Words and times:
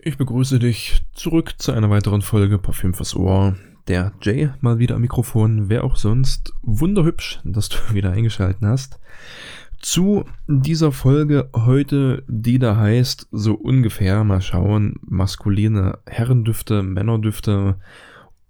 Ich 0.00 0.16
begrüße 0.16 0.60
dich 0.60 1.02
zurück 1.12 1.54
zu 1.58 1.72
einer 1.72 1.90
weiteren 1.90 2.22
Folge 2.22 2.58
Parfüm 2.58 2.94
fürs 2.94 3.16
Ohr. 3.16 3.56
Der 3.88 4.12
Jay 4.22 4.50
mal 4.60 4.78
wieder 4.78 4.94
am 4.94 5.00
Mikrofon, 5.00 5.68
wer 5.68 5.82
auch 5.82 5.96
sonst. 5.96 6.52
Wunderhübsch, 6.62 7.40
dass 7.42 7.68
du 7.68 7.78
wieder 7.92 8.12
eingeschaltet 8.12 8.62
hast. 8.62 9.00
Zu 9.80 10.24
dieser 10.46 10.92
Folge 10.92 11.50
heute, 11.52 12.22
die 12.28 12.60
da 12.60 12.76
heißt, 12.76 13.26
so 13.32 13.54
ungefähr, 13.54 14.22
mal 14.22 14.40
schauen, 14.40 14.94
maskuline 15.02 15.98
Herrendüfte, 16.06 16.84
Männerdüfte 16.84 17.80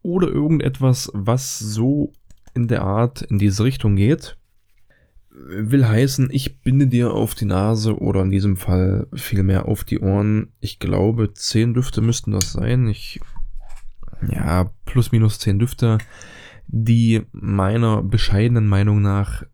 oder 0.02 0.28
irgendetwas, 0.28 1.10
was 1.14 1.58
so 1.58 2.12
in 2.52 2.68
der 2.68 2.82
Art 2.82 3.22
in 3.22 3.38
diese 3.38 3.64
Richtung 3.64 3.96
geht 3.96 4.36
will 5.30 5.86
heißen, 5.86 6.28
ich 6.32 6.60
binde 6.60 6.86
dir 6.86 7.12
auf 7.12 7.34
die 7.34 7.44
Nase 7.44 7.98
oder 7.98 8.22
in 8.22 8.30
diesem 8.30 8.56
Fall 8.56 9.06
vielmehr 9.14 9.66
auf 9.66 9.84
die 9.84 10.00
Ohren. 10.00 10.48
Ich 10.60 10.78
glaube, 10.78 11.32
zehn 11.34 11.74
Düfte 11.74 12.00
müssten 12.00 12.32
das 12.32 12.52
sein. 12.52 12.88
Ich, 12.88 13.20
ja, 14.30 14.70
plus 14.84 15.12
minus 15.12 15.38
zehn 15.38 15.58
Düfte, 15.58 15.98
die 16.66 17.22
meiner 17.32 18.02
bescheidenen 18.02 18.66
Meinung 18.66 19.00
nach 19.00 19.44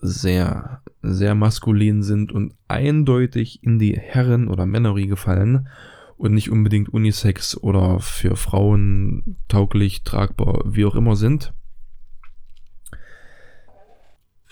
sehr, 0.00 0.82
sehr 1.02 1.34
maskulin 1.34 2.02
sind 2.02 2.32
und 2.32 2.54
eindeutig 2.68 3.62
in 3.62 3.78
die 3.78 3.98
Herren- 3.98 4.48
oder 4.48 4.66
Männerie 4.66 5.06
gefallen 5.06 5.68
und 6.16 6.34
nicht 6.34 6.50
unbedingt 6.50 6.88
Unisex 6.88 7.56
oder 7.56 8.00
für 8.00 8.36
Frauen 8.36 9.36
tauglich, 9.48 10.02
tragbar, 10.02 10.62
wie 10.66 10.84
auch 10.84 10.94
immer 10.94 11.16
sind. 11.16 11.52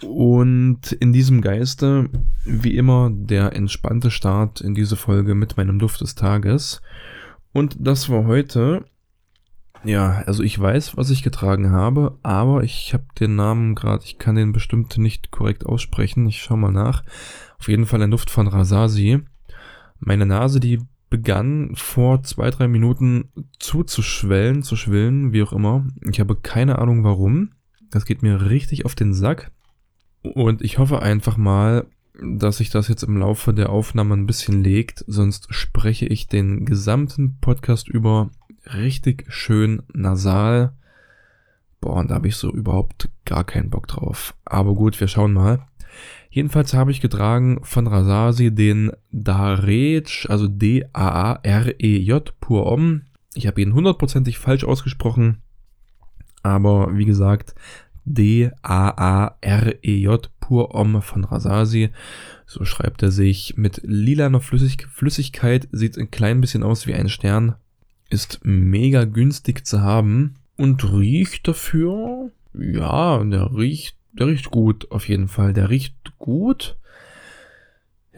Und 0.02 0.92
in 0.92 1.12
diesem 1.12 1.40
Geiste, 1.40 2.10
wie 2.44 2.76
immer, 2.76 3.10
der 3.12 3.54
entspannte 3.54 4.10
Start 4.10 4.60
in 4.60 4.74
diese 4.74 4.96
Folge 4.96 5.34
mit 5.34 5.56
meinem 5.56 5.78
Duft 5.78 6.00
des 6.00 6.14
Tages. 6.14 6.82
Und 7.52 7.76
das 7.80 8.10
war 8.10 8.26
heute, 8.26 8.84
ja, 9.84 10.22
also 10.26 10.42
ich 10.42 10.58
weiß, 10.58 10.96
was 10.96 11.10
ich 11.10 11.22
getragen 11.22 11.70
habe, 11.70 12.18
aber 12.22 12.62
ich 12.62 12.92
habe 12.92 13.04
den 13.18 13.36
Namen 13.36 13.74
gerade, 13.74 14.04
ich 14.04 14.18
kann 14.18 14.34
den 14.34 14.52
bestimmt 14.52 14.98
nicht 14.98 15.30
korrekt 15.30 15.64
aussprechen. 15.64 16.26
Ich 16.26 16.42
schau 16.42 16.56
mal 16.56 16.72
nach. 16.72 17.02
Auf 17.58 17.68
jeden 17.68 17.86
Fall 17.86 18.02
ein 18.02 18.10
Duft 18.10 18.30
von 18.30 18.48
Rasasi. 18.48 19.20
Meine 19.98 20.26
Nase, 20.26 20.60
die 20.60 20.80
begann 21.08 21.70
vor 21.74 22.22
zwei, 22.22 22.50
drei 22.50 22.68
Minuten 22.68 23.30
zuzuschwellen, 23.58 24.62
zu 24.62 24.76
schwillen, 24.76 25.32
wie 25.32 25.42
auch 25.42 25.52
immer. 25.52 25.86
Ich 26.10 26.20
habe 26.20 26.36
keine 26.36 26.78
Ahnung 26.78 27.04
warum. 27.04 27.52
Das 27.90 28.04
geht 28.04 28.22
mir 28.22 28.50
richtig 28.50 28.84
auf 28.84 28.94
den 28.94 29.14
Sack. 29.14 29.52
Und 30.34 30.62
ich 30.62 30.78
hoffe 30.78 31.02
einfach 31.02 31.36
mal, 31.36 31.86
dass 32.22 32.58
sich 32.58 32.70
das 32.70 32.88
jetzt 32.88 33.02
im 33.02 33.18
Laufe 33.18 33.52
der 33.52 33.70
Aufnahme 33.70 34.14
ein 34.14 34.26
bisschen 34.26 34.62
legt, 34.62 35.04
sonst 35.06 35.52
spreche 35.54 36.06
ich 36.06 36.28
den 36.28 36.64
gesamten 36.64 37.38
Podcast 37.40 37.88
über 37.88 38.30
richtig 38.74 39.26
schön 39.28 39.82
nasal. 39.92 40.72
Boah, 41.80 41.96
und 41.96 42.10
da 42.10 42.16
habe 42.16 42.28
ich 42.28 42.36
so 42.36 42.50
überhaupt 42.50 43.10
gar 43.24 43.44
keinen 43.44 43.70
Bock 43.70 43.86
drauf. 43.86 44.34
Aber 44.44 44.74
gut, 44.74 44.98
wir 44.98 45.08
schauen 45.08 45.32
mal. 45.32 45.66
Jedenfalls 46.30 46.74
habe 46.74 46.90
ich 46.90 47.00
getragen 47.00 47.60
von 47.62 47.86
Rasasi 47.86 48.54
den 48.54 48.92
Darej, 49.10 50.26
also 50.28 50.48
D-A-A-R-E-J, 50.48 52.40
Pur 52.40 52.66
Om. 52.66 53.02
Ich 53.34 53.46
habe 53.46 53.60
ihn 53.60 53.74
hundertprozentig 53.74 54.38
falsch 54.38 54.64
ausgesprochen. 54.64 55.42
Aber 56.42 56.96
wie 56.96 57.04
gesagt, 57.04 57.54
D-A-A-R-E-J, 58.06 58.70
Pur 60.40 60.74
Om 60.74 61.02
von 61.02 61.24
Rasasi. 61.24 61.90
So 62.46 62.64
schreibt 62.64 63.02
er 63.02 63.10
sich 63.10 63.54
mit 63.56 63.82
lilaner 63.84 64.40
Flüssig 64.40 64.86
Flüssigkeit, 64.88 65.68
sieht 65.72 65.98
ein 65.98 66.10
klein 66.10 66.40
bisschen 66.40 66.62
aus 66.62 66.86
wie 66.86 66.94
ein 66.94 67.08
Stern, 67.08 67.56
ist 68.08 68.40
mega 68.42 69.04
günstig 69.04 69.66
zu 69.66 69.82
haben 69.82 70.34
und 70.56 70.90
riecht 70.92 71.46
dafür, 71.48 72.30
ja, 72.54 73.22
der 73.24 73.52
riecht, 73.54 73.96
der 74.12 74.28
riecht 74.28 74.50
gut 74.50 74.90
auf 74.90 75.08
jeden 75.08 75.28
Fall, 75.28 75.52
der 75.52 75.68
riecht 75.68 76.16
gut. 76.18 76.76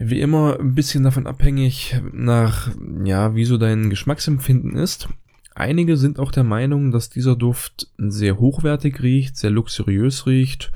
Wie 0.00 0.20
immer 0.20 0.60
ein 0.60 0.76
bisschen 0.76 1.02
davon 1.02 1.26
abhängig 1.26 2.00
nach, 2.12 2.70
ja, 3.04 3.34
wie 3.34 3.44
so 3.44 3.58
dein 3.58 3.90
Geschmacksempfinden 3.90 4.76
ist. 4.76 5.08
Einige 5.58 5.96
sind 5.96 6.20
auch 6.20 6.30
der 6.30 6.44
Meinung, 6.44 6.92
dass 6.92 7.10
dieser 7.10 7.34
Duft 7.34 7.88
sehr 7.98 8.38
hochwertig 8.38 9.02
riecht, 9.02 9.36
sehr 9.36 9.50
luxuriös 9.50 10.24
riecht. 10.24 10.70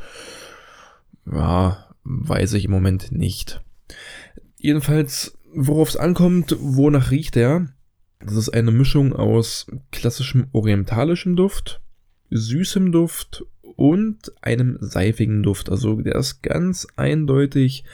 Ja, 1.25 1.95
weiß 2.03 2.55
ich 2.55 2.65
im 2.65 2.73
Moment 2.73 3.13
nicht. 3.13 3.63
Jedenfalls, 4.57 5.39
worauf 5.55 5.91
es 5.91 5.97
ankommt, 5.97 6.57
wonach 6.59 7.13
riecht 7.13 7.37
er? 7.37 7.69
Das 8.19 8.35
ist 8.35 8.49
eine 8.49 8.73
Mischung 8.73 9.13
aus 9.13 9.69
klassischem 9.93 10.49
orientalischem 10.51 11.37
Duft, 11.37 11.81
süßem 12.31 12.91
Duft 12.91 13.45
und 13.63 14.33
einem 14.43 14.79
seifigen 14.81 15.45
Duft. 15.45 15.71
Also 15.71 15.95
der 16.01 16.17
ist 16.17 16.43
ganz 16.43 16.89
eindeutig 16.97 17.85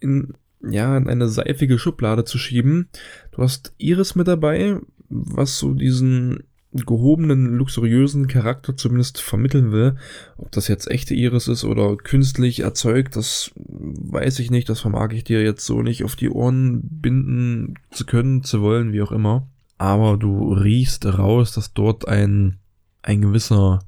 in, 0.00 0.34
ja, 0.68 0.96
in 0.96 1.08
eine 1.08 1.28
seifige 1.28 1.78
Schublade 1.78 2.24
zu 2.24 2.38
schieben. 2.38 2.88
Du 3.30 3.38
hast 3.38 3.72
Iris 3.78 4.16
mit 4.16 4.26
dabei, 4.26 4.80
was 5.08 5.58
so 5.58 5.74
diesen 5.74 6.44
gehobenen, 6.74 7.56
luxuriösen 7.56 8.26
Charakter 8.26 8.76
zumindest 8.76 9.20
vermitteln 9.20 9.70
will. 9.70 9.96
Ob 10.36 10.50
das 10.50 10.66
jetzt 10.66 10.90
echte 10.90 11.14
Iris 11.14 11.46
ist 11.46 11.64
oder 11.64 11.96
künstlich 11.96 12.60
erzeugt, 12.60 13.14
das 13.14 13.52
weiß 13.54 14.40
ich 14.40 14.50
nicht. 14.50 14.68
Das 14.68 14.80
vermag 14.80 15.12
ich 15.12 15.24
dir 15.24 15.42
jetzt 15.42 15.64
so 15.64 15.82
nicht 15.82 16.02
auf 16.02 16.16
die 16.16 16.30
Ohren 16.30 16.82
binden 16.82 17.74
zu 17.90 18.04
können, 18.04 18.42
zu 18.42 18.60
wollen, 18.60 18.92
wie 18.92 19.02
auch 19.02 19.12
immer. 19.12 19.46
Aber 19.78 20.16
du 20.16 20.52
riechst 20.52 21.06
raus, 21.06 21.52
dass 21.52 21.74
dort 21.74 22.08
ein, 22.08 22.58
ein 23.02 23.22
gewisser 23.22 23.80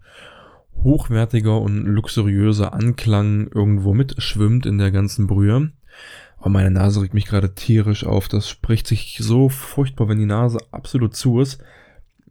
hochwertiger 0.82 1.60
und 1.60 1.86
luxuriöser 1.86 2.72
Anklang 2.72 3.48
irgendwo 3.48 3.94
mitschwimmt 3.94 4.66
in 4.66 4.78
der 4.78 4.92
ganzen 4.92 5.26
Brühe. 5.26 5.72
Oh, 6.46 6.48
meine 6.48 6.70
Nase 6.70 7.02
regt 7.02 7.12
mich 7.12 7.26
gerade 7.26 7.56
tierisch 7.56 8.06
auf. 8.06 8.28
Das 8.28 8.48
spricht 8.48 8.86
sich 8.86 9.18
so 9.20 9.48
furchtbar, 9.48 10.08
wenn 10.08 10.20
die 10.20 10.26
Nase 10.26 10.58
absolut 10.70 11.16
zu 11.16 11.40
ist. 11.40 11.60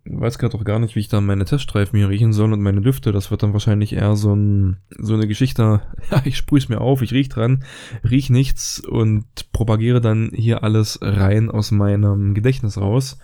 Ich 0.06 0.18
weiß 0.18 0.40
gerade 0.40 0.58
auch 0.58 0.64
gar 0.64 0.80
nicht, 0.80 0.96
wie 0.96 1.02
ich 1.02 1.10
dann 1.10 1.26
meine 1.26 1.44
Teststreifen 1.44 2.00
hier 2.00 2.08
riechen 2.08 2.32
soll 2.32 2.54
und 2.54 2.62
meine 2.62 2.80
Düfte. 2.80 3.12
Das 3.12 3.30
wird 3.30 3.44
dann 3.44 3.52
wahrscheinlich 3.52 3.92
eher 3.92 4.16
so, 4.16 4.34
ein, 4.34 4.78
so 4.98 5.16
eine 5.16 5.28
Geschichte. 5.28 5.82
Ja, 6.12 6.22
ich 6.24 6.38
sprühe 6.38 6.60
es 6.60 6.70
mir 6.70 6.80
auf, 6.80 7.02
ich 7.02 7.12
riech 7.12 7.28
dran, 7.28 7.66
riech 8.10 8.30
nichts 8.30 8.80
und 8.80 9.26
propagiere 9.52 10.00
dann 10.00 10.32
hier 10.34 10.64
alles 10.64 10.98
rein 11.02 11.52
aus 11.52 11.72
meinem 11.72 12.36
Gedächtnis 12.36 12.78
raus. 12.78 13.20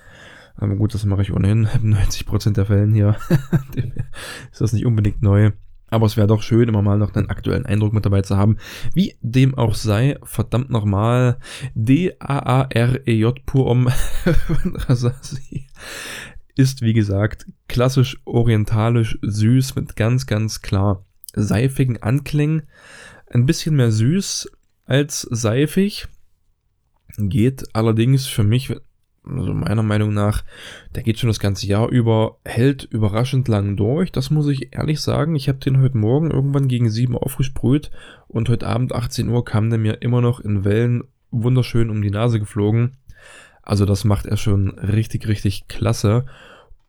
Aber 0.58 0.76
gut, 0.76 0.94
das 0.94 1.06
mache 1.06 1.22
ich 1.22 1.32
ohnehin. 1.32 1.70
In 1.82 1.96
90% 1.96 2.52
der 2.52 2.66
Fällen 2.66 2.94
hier 2.94 3.16
ist 4.52 4.60
das 4.60 4.74
nicht 4.74 4.86
unbedingt 4.86 5.22
neu. 5.22 5.52
Aber 5.92 6.08
es 6.08 6.18
wäre 6.18 6.28
doch 6.28 6.42
schön, 6.42 6.70
immer 6.70 6.82
mal 6.82 6.98
noch 6.98 7.14
einen 7.14 7.30
aktuellen 7.30 7.66
Eindruck 7.66 7.94
mit 7.94 8.06
dabei 8.06 8.22
zu 8.22 8.38
haben. 8.38 8.58
Wie 8.94 9.16
dem 9.22 9.56
auch 9.56 9.76
sei, 9.76 10.18
verdammt 10.24 10.72
nochmal, 10.72 11.38
D-A-A-R-E-J 11.76 13.46
pur 13.46 13.68
um 13.68 13.88
Rasasi 14.26 15.68
ist, 16.56 16.82
wie 16.82 16.94
gesagt, 16.94 17.46
klassisch 17.68 18.18
orientalisch 18.26 19.18
süß 19.22 19.76
mit 19.76 19.96
ganz, 19.96 20.26
ganz 20.26 20.62
klar 20.62 21.06
seifigen 21.34 22.02
Anklängen. 22.02 22.64
Ein 23.28 23.46
bisschen 23.46 23.76
mehr 23.76 23.92
süß 23.92 24.50
als 24.86 25.22
seifig. 25.30 26.08
Geht 27.18 27.76
allerdings 27.76 28.28
für 28.28 28.44
mich 28.44 28.74
also 29.24 29.54
meiner 29.54 29.84
Meinung 29.84 30.14
nach, 30.14 30.44
der 30.96 31.04
geht 31.04 31.20
schon 31.20 31.30
das 31.30 31.40
ganze 31.40 31.68
Jahr 31.68 31.90
über, 31.90 32.38
hält 32.44 32.84
überraschend 32.86 33.48
lang 33.48 33.78
durch. 33.78 34.12
Das 34.12 34.32
muss 34.32 34.48
ich 34.48 34.74
ehrlich 34.76 35.00
sagen. 35.00 35.36
Ich 35.36 35.48
habe 35.48 35.60
den 35.60 35.80
heute 35.80 35.98
Morgen 35.98 36.32
irgendwann 36.32 36.68
gegen 36.68 36.90
7 36.90 37.16
aufgesprüht 37.16 37.92
und 38.28 38.50
heute 38.50 38.68
Abend 38.68 38.94
18 38.94 39.30
Uhr 39.30 39.46
kam 39.46 39.70
der 39.70 39.80
mir 39.80 40.02
immer 40.02 40.22
noch 40.22 40.40
in 40.40 40.66
Wellen 40.66 41.04
wunderschön 41.30 41.90
um 41.90 42.02
die 42.02 42.12
Nase 42.12 42.40
geflogen. 42.40 42.98
Also 43.62 43.86
das 43.86 44.04
macht 44.04 44.26
er 44.26 44.38
schon 44.38 44.70
richtig, 44.80 45.28
richtig 45.28 45.68
klasse. 45.68 46.26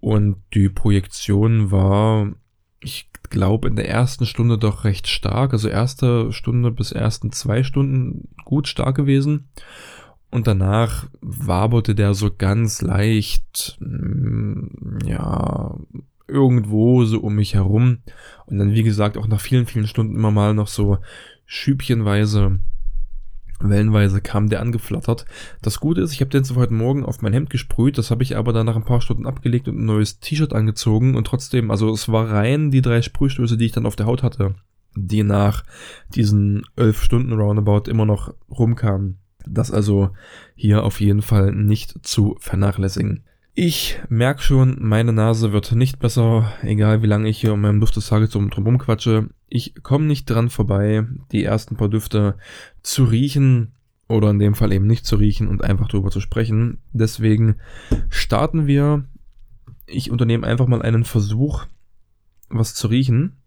Und 0.00 0.37
die 0.55 0.69
Projektion 0.69 1.70
war, 1.70 2.32
ich 2.81 3.08
glaube, 3.31 3.69
in 3.69 3.76
der 3.76 3.88
ersten 3.88 4.26
Stunde 4.26 4.58
doch 4.58 4.84
recht 4.84 5.06
stark. 5.06 5.52
Also 5.52 5.69
erste 5.69 6.32
Stunde 6.32 6.70
bis 6.70 6.93
ersten 6.93 7.31
zwei 7.31 7.62
Stunden 7.62 8.29
gut 8.44 8.69
stark 8.69 8.96
gewesen. 8.96 9.49
Und 10.32 10.46
danach 10.46 11.08
waberte 11.20 11.94
der 11.94 12.14
so 12.14 12.31
ganz 12.34 12.81
leicht, 12.81 13.76
mm, 13.81 15.05
ja, 15.05 15.76
irgendwo 16.26 17.05
so 17.05 17.20
um 17.20 17.34
mich 17.34 17.52
herum. 17.52 17.99
Und 18.46 18.58
dann, 18.58 18.73
wie 18.73 18.82
gesagt, 18.82 19.19
auch 19.19 19.29
nach 19.29 19.43
vielen, 19.43 19.67
vielen 19.67 19.87
Stunden 19.87 20.17
immer 20.17 20.31
mal 20.31 20.55
noch 20.55 20.69
so 20.69 20.96
schübchenweise, 21.44 22.61
wellenweise 23.61 24.23
kam 24.23 24.49
der 24.49 24.62
angeflattert. 24.62 25.26
Das 25.61 25.81
Gute 25.81 26.00
ist, 26.00 26.14
ich 26.14 26.23
habe 26.23 26.31
den 26.31 26.44
so 26.44 26.56
heute 26.56 26.73
Morgen 26.73 27.05
auf 27.05 27.20
mein 27.20 27.34
Hemd 27.34 27.50
gesprüht. 27.50 27.99
Das 27.99 28.11
habe 28.11 28.23
ich 28.23 28.34
aber 28.34 28.55
dann 28.55 28.64
nach 28.64 28.76
ein 28.76 28.87
paar 28.87 29.02
Stunden 29.02 29.26
abgelegt 29.26 29.69
und 29.69 29.79
ein 29.79 29.84
neues 29.84 30.19
T-Shirt 30.20 30.55
angezogen. 30.55 31.14
Und 31.14 31.26
trotzdem, 31.26 31.70
also 31.70 31.93
es 31.93 32.11
war 32.11 32.31
rein 32.31 32.70
die 32.70 32.81
drei 32.81 33.02
Sprühstöße, 33.02 33.58
die 33.58 33.67
ich 33.67 33.73
dann 33.73 33.84
auf 33.84 33.96
der 33.96 34.06
Haut 34.06 34.23
hatte, 34.23 34.55
die 34.96 35.25
nach 35.25 35.62
diesen 36.14 36.64
elf 36.75 37.02
Stunden 37.02 37.34
Roundabout 37.34 37.90
immer 37.90 38.06
noch 38.06 38.32
rumkamen. 38.49 39.19
Das 39.47 39.71
also 39.71 40.11
hier 40.55 40.85
auf 40.85 41.00
jeden 41.00 41.23
Fall 41.23 41.53
nicht 41.53 42.06
zu 42.06 42.37
vernachlässigen. 42.41 43.25
Ich 43.55 44.00
merke 44.09 44.43
schon, 44.43 44.79
meine 44.81 45.12
Nase 45.12 45.53
wird 45.53 45.73
nicht 45.73 45.99
besser, 45.99 46.50
egal 46.62 47.03
wie 47.03 47.06
lange 47.06 47.29
ich 47.29 47.39
hier 47.39 47.53
um 47.53 47.61
meinem 47.61 47.81
Duft 47.81 47.97
des 47.97 48.06
Tages 48.06 48.31
drum 48.31 48.79
quatsche. 48.79 49.29
Ich 49.49 49.75
komme 49.83 50.06
nicht 50.06 50.25
dran 50.25 50.49
vorbei, 50.49 51.05
die 51.33 51.44
ersten 51.44 51.77
paar 51.77 51.91
Düfte 51.91 52.39
zu 52.83 53.05
riechen 53.05 53.73
oder 54.09 54.31
in 54.31 54.39
dem 54.39 54.55
Fall 54.55 54.73
eben 54.73 54.87
nicht 54.87 55.05
zu 55.05 55.17
riechen 55.17 55.49
und 55.49 55.62
einfach 55.62 55.89
drüber 55.89 56.11
zu 56.11 56.21
sprechen. 56.21 56.79
Deswegen 56.93 57.56
starten 58.09 58.67
wir. 58.67 59.05
Ich 59.85 60.11
unternehme 60.11 60.47
einfach 60.47 60.67
mal 60.67 60.81
einen 60.81 61.05
Versuch, 61.05 61.67
was 62.49 62.75
zu 62.75 62.89
riechen. 62.89 63.42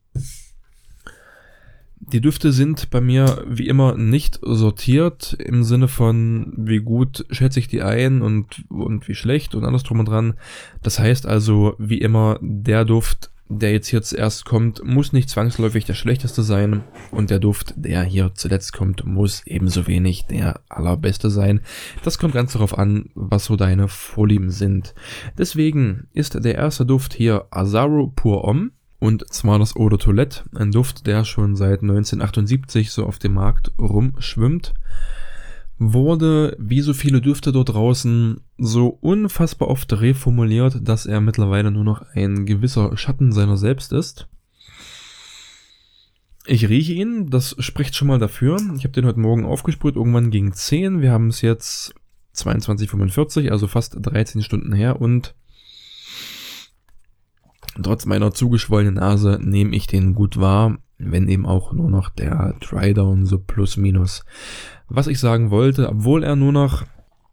Die 2.00 2.22
Düfte 2.22 2.52
sind 2.52 2.90
bei 2.90 3.02
mir 3.02 3.44
wie 3.48 3.68
immer 3.68 3.96
nicht 3.96 4.40
sortiert 4.42 5.34
im 5.40 5.64
Sinne 5.64 5.88
von, 5.88 6.54
wie 6.58 6.80
gut 6.80 7.26
schätze 7.32 7.60
ich 7.60 7.68
die 7.68 7.82
ein 7.82 8.22
und, 8.22 8.66
und 8.70 9.08
wie 9.08 9.16
schlecht 9.16 9.56
und 9.56 9.64
alles 9.64 9.84
drum 9.84 10.00
und 10.00 10.10
dran. 10.10 10.36
Das 10.84 11.00
heißt 11.00 11.26
also, 11.26 11.76
wie 11.80 12.00
immer, 12.00 12.38
der 12.42 12.86
Duft, 12.86 13.32
der 13.48 13.72
jetzt 13.72 13.88
hier 13.88 14.02
zuerst 14.02 14.46
kommt, 14.46 14.84
muss 14.84 15.14
nicht 15.14 15.30
zwangsläufig 15.30 15.86
der 15.86 15.94
schlechteste 15.94 16.44
sein 16.44 16.84
und 17.12 17.30
der 17.30 17.40
Duft, 17.40 17.74
der 17.78 18.04
hier 18.04 18.32
zuletzt 18.34 18.74
kommt, 18.74 19.06
muss 19.06 19.44
ebenso 19.46 19.88
wenig 19.88 20.26
der 20.26 20.62
allerbeste 20.68 21.30
sein. 21.30 21.62
Das 22.04 22.20
kommt 22.20 22.34
ganz 22.34 22.54
darauf 22.54 22.78
an, 22.78 23.10
was 23.16 23.46
so 23.46 23.56
deine 23.56 23.88
Vorlieben 23.88 24.52
sind. 24.52 24.94
Deswegen 25.38 26.08
ist 26.14 26.44
der 26.44 26.56
erste 26.56 26.86
Duft 26.86 27.14
hier 27.14 27.46
Azaro 27.52 28.12
Pur 28.16 28.44
Om. 28.44 28.72
Und 29.06 29.32
zwar 29.32 29.60
das 29.60 29.76
Eau 29.76 29.88
de 29.88 30.00
Toilette, 30.00 30.42
ein 30.56 30.72
Duft, 30.72 31.06
der 31.06 31.26
schon 31.26 31.56
seit 31.56 31.84
1978 31.84 32.90
so 32.90 33.06
auf 33.06 33.20
dem 33.20 33.36
Markt 33.36 33.72
rumschwimmt, 33.78 34.74
wurde, 35.78 36.58
wie 36.58 36.82
so 36.82 36.96
viele 36.96 37.22
Düfte 37.22 37.52
dort 37.52 37.70
draußen, 37.70 38.42
so 38.58 38.88
unfassbar 38.88 39.68
oft 39.68 39.94
reformuliert, 39.94 40.80
dass 40.82 41.06
er 41.06 41.22
mittlerweile 41.22 41.70
nur 41.70 41.84
noch 41.84 42.02
ein 42.16 42.48
gewisser 42.48 42.98
Schatten 42.98 43.32
seiner 43.32 43.58
selbst 43.58 43.94
ist. 43.94 44.28
Ich 46.48 46.68
rieche 46.68 46.94
ihn, 46.94 47.30
das 47.30 47.56
spricht 47.60 47.96
schon 47.96 48.08
mal 48.08 48.18
dafür. 48.18 48.58
Ich 48.76 48.86
habe 48.86 48.94
den 48.94 49.06
heute 49.06 49.20
Morgen 49.20 49.46
aufgesprüht, 49.46 49.98
irgendwann 49.98 50.32
gegen 50.32 50.52
10. 50.52 51.04
Wir 51.04 51.12
haben 51.12 51.28
es 51.28 51.42
jetzt 51.42 51.94
22.45, 52.36 53.52
also 53.52 53.68
fast 53.68 53.98
13 54.00 54.42
Stunden 54.42 54.74
her 54.74 55.00
und 55.00 55.36
Trotz 57.82 58.06
meiner 58.06 58.32
zugeschwollenen 58.32 58.96
Nase 58.96 59.40
nehme 59.42 59.76
ich 59.76 59.88
den 59.88 60.16
gut 60.16 60.40
wahr, 60.40 60.78
wenn 60.98 61.28
eben 61.28 61.46
auch 61.46 61.74
nur 61.74 61.90
noch 61.90 62.10
der 62.10 62.56
Drydown 62.62 63.26
so 63.26 63.40
plus 63.40 63.78
minus. 63.78 64.24
Was 64.88 65.08
ich 65.08 65.20
sagen 65.20 65.52
wollte, 65.52 65.90
obwohl 65.90 66.24
er 66.24 66.36
nur 66.36 66.52
noch 66.52 66.84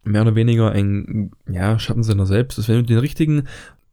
mehr 0.03 0.23
oder 0.23 0.35
weniger 0.35 0.71
ein 0.71 1.31
ja, 1.49 1.79
Schattenseiner 1.79 2.25
selbst 2.25 2.57
ist, 2.57 2.67
wenn 2.67 2.77
du 2.77 2.83
den 2.83 2.97
richtigen 2.97 3.43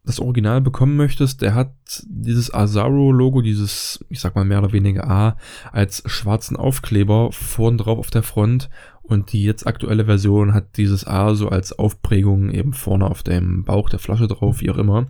das 0.04 0.18
Original 0.18 0.60
bekommen 0.60 0.96
möchtest, 0.96 1.42
der 1.42 1.54
hat 1.54 1.72
dieses 2.06 2.52
Azaro-Logo, 2.52 3.42
dieses, 3.42 4.04
ich 4.08 4.20
sag 4.20 4.34
mal 4.34 4.44
mehr 4.44 4.58
oder 4.58 4.72
weniger 4.72 5.08
A, 5.08 5.36
als 5.72 6.02
schwarzen 6.06 6.56
Aufkleber 6.56 7.30
vorn 7.32 7.78
drauf 7.78 7.98
auf 7.98 8.10
der 8.10 8.22
Front 8.22 8.70
und 9.02 9.32
die 9.32 9.44
jetzt 9.44 9.66
aktuelle 9.66 10.06
Version 10.06 10.54
hat 10.54 10.76
dieses 10.78 11.06
A 11.06 11.34
so 11.34 11.48
als 11.48 11.78
Aufprägung 11.78 12.50
eben 12.50 12.72
vorne 12.72 13.06
auf 13.06 13.22
dem 13.22 13.64
Bauch 13.64 13.90
der 13.90 13.98
Flasche 13.98 14.26
drauf, 14.26 14.60
wie 14.60 14.70
auch 14.70 14.78
immer. 14.78 15.08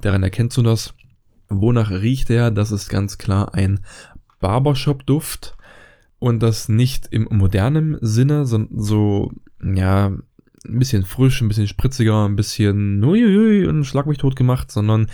Daran 0.00 0.22
erkennst 0.22 0.56
du 0.56 0.62
das. 0.62 0.94
Wonach 1.48 1.90
riecht 1.90 2.30
er? 2.30 2.50
Das 2.50 2.72
ist 2.72 2.88
ganz 2.88 3.18
klar 3.18 3.54
ein 3.54 3.80
Barbershop-Duft. 4.40 5.56
Und 6.18 6.42
das 6.42 6.68
nicht 6.68 7.06
im 7.10 7.28
modernen 7.30 7.96
Sinne, 8.00 8.44
sondern 8.44 8.80
so, 8.80 9.32
ja, 9.62 10.06
ein 10.66 10.78
bisschen 10.78 11.04
frisch, 11.04 11.40
ein 11.40 11.48
bisschen 11.48 11.68
spritziger, 11.68 12.26
ein 12.26 12.36
bisschen 12.36 13.02
uiuiui 13.04 13.66
und 13.66 13.84
schlag 13.84 14.06
mich 14.06 14.18
tot 14.18 14.34
gemacht, 14.34 14.72
sondern 14.72 15.08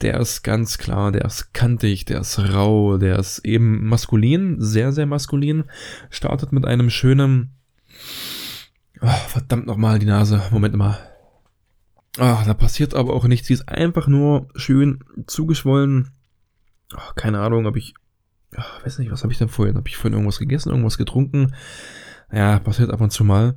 der 0.00 0.20
ist 0.20 0.42
ganz 0.42 0.78
klar, 0.78 1.12
der 1.12 1.24
ist 1.24 1.52
kantig, 1.52 2.04
der 2.04 2.20
ist 2.20 2.38
rau, 2.38 2.98
der 2.98 3.18
ist 3.18 3.40
eben 3.40 3.86
maskulin, 3.88 4.56
sehr, 4.60 4.92
sehr 4.92 5.06
maskulin. 5.06 5.64
Startet 6.08 6.52
mit 6.52 6.64
einem 6.64 6.88
schönen, 6.88 7.50
oh, 9.00 9.06
verdammt 9.26 9.66
nochmal 9.66 9.98
die 9.98 10.06
Nase, 10.06 10.42
Moment 10.50 10.76
mal. 10.76 10.98
Ach, 12.16 12.44
da 12.44 12.54
passiert 12.54 12.94
aber 12.94 13.14
auch 13.14 13.26
nichts. 13.26 13.48
Sie 13.48 13.54
ist 13.54 13.68
einfach 13.68 14.08
nur 14.08 14.48
schön 14.54 15.04
zugeschwollen. 15.26 16.10
Ach, 16.96 17.14
keine 17.14 17.40
Ahnung, 17.40 17.66
ob 17.66 17.76
ich. 17.76 17.94
Ach, 18.56 18.84
weiß 18.84 18.98
nicht, 18.98 19.10
was 19.10 19.22
habe 19.22 19.32
ich 19.32 19.38
denn 19.38 19.48
vorhin? 19.48 19.76
Habe 19.76 19.88
ich 19.88 19.96
vorhin 19.96 20.14
irgendwas 20.14 20.38
gegessen, 20.38 20.70
irgendwas 20.70 20.98
getrunken? 20.98 21.54
Ja, 22.32 22.58
passiert 22.58 22.90
ab 22.90 23.00
und 23.00 23.10
zu 23.10 23.24
mal. 23.24 23.56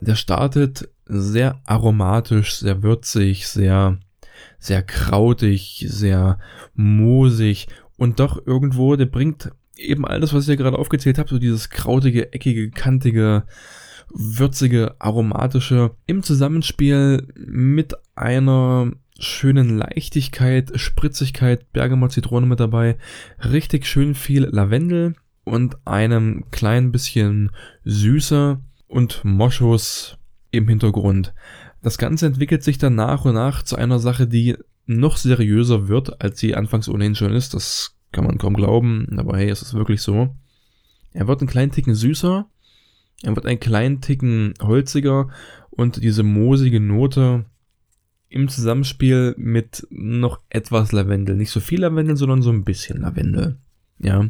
Der 0.00 0.14
startet 0.14 0.88
sehr 1.06 1.60
aromatisch, 1.64 2.56
sehr 2.56 2.82
würzig, 2.82 3.46
sehr, 3.48 3.98
sehr 4.58 4.82
krautig, 4.82 5.84
sehr 5.88 6.38
moosig 6.74 7.68
und 7.96 8.18
doch 8.20 8.44
irgendwo, 8.46 8.96
der 8.96 9.06
bringt 9.06 9.52
eben 9.76 10.06
alles, 10.06 10.32
was 10.32 10.44
ich 10.44 10.48
ja 10.48 10.54
gerade 10.56 10.78
aufgezählt 10.78 11.18
habe, 11.18 11.28
so 11.28 11.38
dieses 11.38 11.70
krautige, 11.70 12.32
eckige, 12.32 12.70
kantige, 12.70 13.44
würzige, 14.14 14.94
aromatische 14.98 15.92
im 16.06 16.22
Zusammenspiel 16.22 17.26
mit 17.36 17.94
einer 18.14 18.92
schönen 19.18 19.78
Leichtigkeit, 19.78 20.72
Spritzigkeit, 20.74 21.72
Bergamot, 21.72 22.12
Zitrone 22.12 22.46
mit 22.46 22.60
dabei, 22.60 22.96
richtig 23.42 23.86
schön 23.86 24.14
viel 24.14 24.44
Lavendel 24.44 25.14
und 25.44 25.76
einem 25.86 26.44
klein 26.50 26.92
bisschen 26.92 27.50
Süße 27.84 28.58
und 28.88 29.24
Moschus 29.24 30.18
im 30.50 30.68
Hintergrund. 30.68 31.34
Das 31.82 31.98
Ganze 31.98 32.26
entwickelt 32.26 32.62
sich 32.62 32.78
dann 32.78 32.94
nach 32.94 33.24
und 33.24 33.34
nach 33.34 33.62
zu 33.62 33.76
einer 33.76 33.98
Sache, 33.98 34.26
die 34.26 34.56
noch 34.86 35.16
seriöser 35.16 35.88
wird, 35.88 36.20
als 36.20 36.38
sie 36.38 36.54
anfangs 36.54 36.88
ohnehin 36.88 37.14
schon 37.14 37.32
ist. 37.32 37.54
Das 37.54 37.96
kann 38.12 38.24
man 38.24 38.38
kaum 38.38 38.54
glauben, 38.54 39.08
aber 39.18 39.36
hey, 39.36 39.48
es 39.48 39.62
ist 39.62 39.74
wirklich 39.74 40.02
so. 40.02 40.34
Er 41.12 41.28
wird 41.28 41.40
einen 41.40 41.48
kleinen 41.48 41.72
Ticken 41.72 41.94
süßer, 41.94 42.46
er 43.22 43.36
wird 43.36 43.46
einen 43.46 43.60
kleinen 43.60 44.00
Ticken 44.00 44.54
holziger 44.60 45.28
und 45.70 46.02
diese 46.02 46.22
moosige 46.22 46.80
Note 46.80 47.44
im 48.28 48.48
Zusammenspiel 48.48 49.34
mit 49.36 49.86
noch 49.90 50.40
etwas 50.48 50.92
Lavendel. 50.92 51.36
Nicht 51.36 51.50
so 51.50 51.60
viel 51.60 51.80
Lavendel, 51.82 52.16
sondern 52.16 52.42
so 52.42 52.50
ein 52.50 52.64
bisschen 52.64 53.00
Lavendel. 53.00 53.58
Ja, 53.98 54.28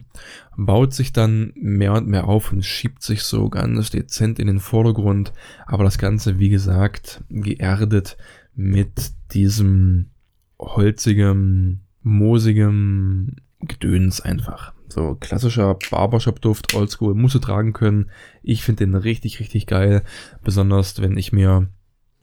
baut 0.57 0.93
sich 0.93 1.13
dann 1.13 1.53
mehr 1.55 1.95
und 1.95 2.07
mehr 2.07 2.29
auf 2.29 2.53
und 2.53 2.63
schiebt 2.63 3.03
sich 3.03 3.23
so 3.23 3.49
ganz 3.49 3.91
dezent 3.91 4.39
in 4.39 4.47
den 4.47 4.61
Vordergrund. 4.61 5.33
Aber 5.67 5.85
das 5.85 5.97
Ganze, 5.97 6.39
wie 6.39 6.51
gesagt, 6.51 7.25
geerdet 7.31 8.19
mit 8.55 9.13
diesem 9.33 10.11
holzigen, 10.59 11.81
moosigen 12.03 13.37
Gedöns 13.61 14.21
einfach. 14.21 14.75
So 14.93 15.17
klassischer 15.19 15.77
Barbershop-Duft, 15.91 16.75
oldschool, 16.75 17.15
musst 17.15 17.35
du 17.35 17.39
tragen 17.39 17.73
können. 17.73 18.11
Ich 18.43 18.63
finde 18.63 18.85
den 18.85 18.95
richtig, 18.95 19.41
richtig 19.41 19.67
geil. 19.67 20.03
Besonders 20.45 21.01
wenn 21.01 21.17
ich 21.17 21.33
mir, 21.33 21.69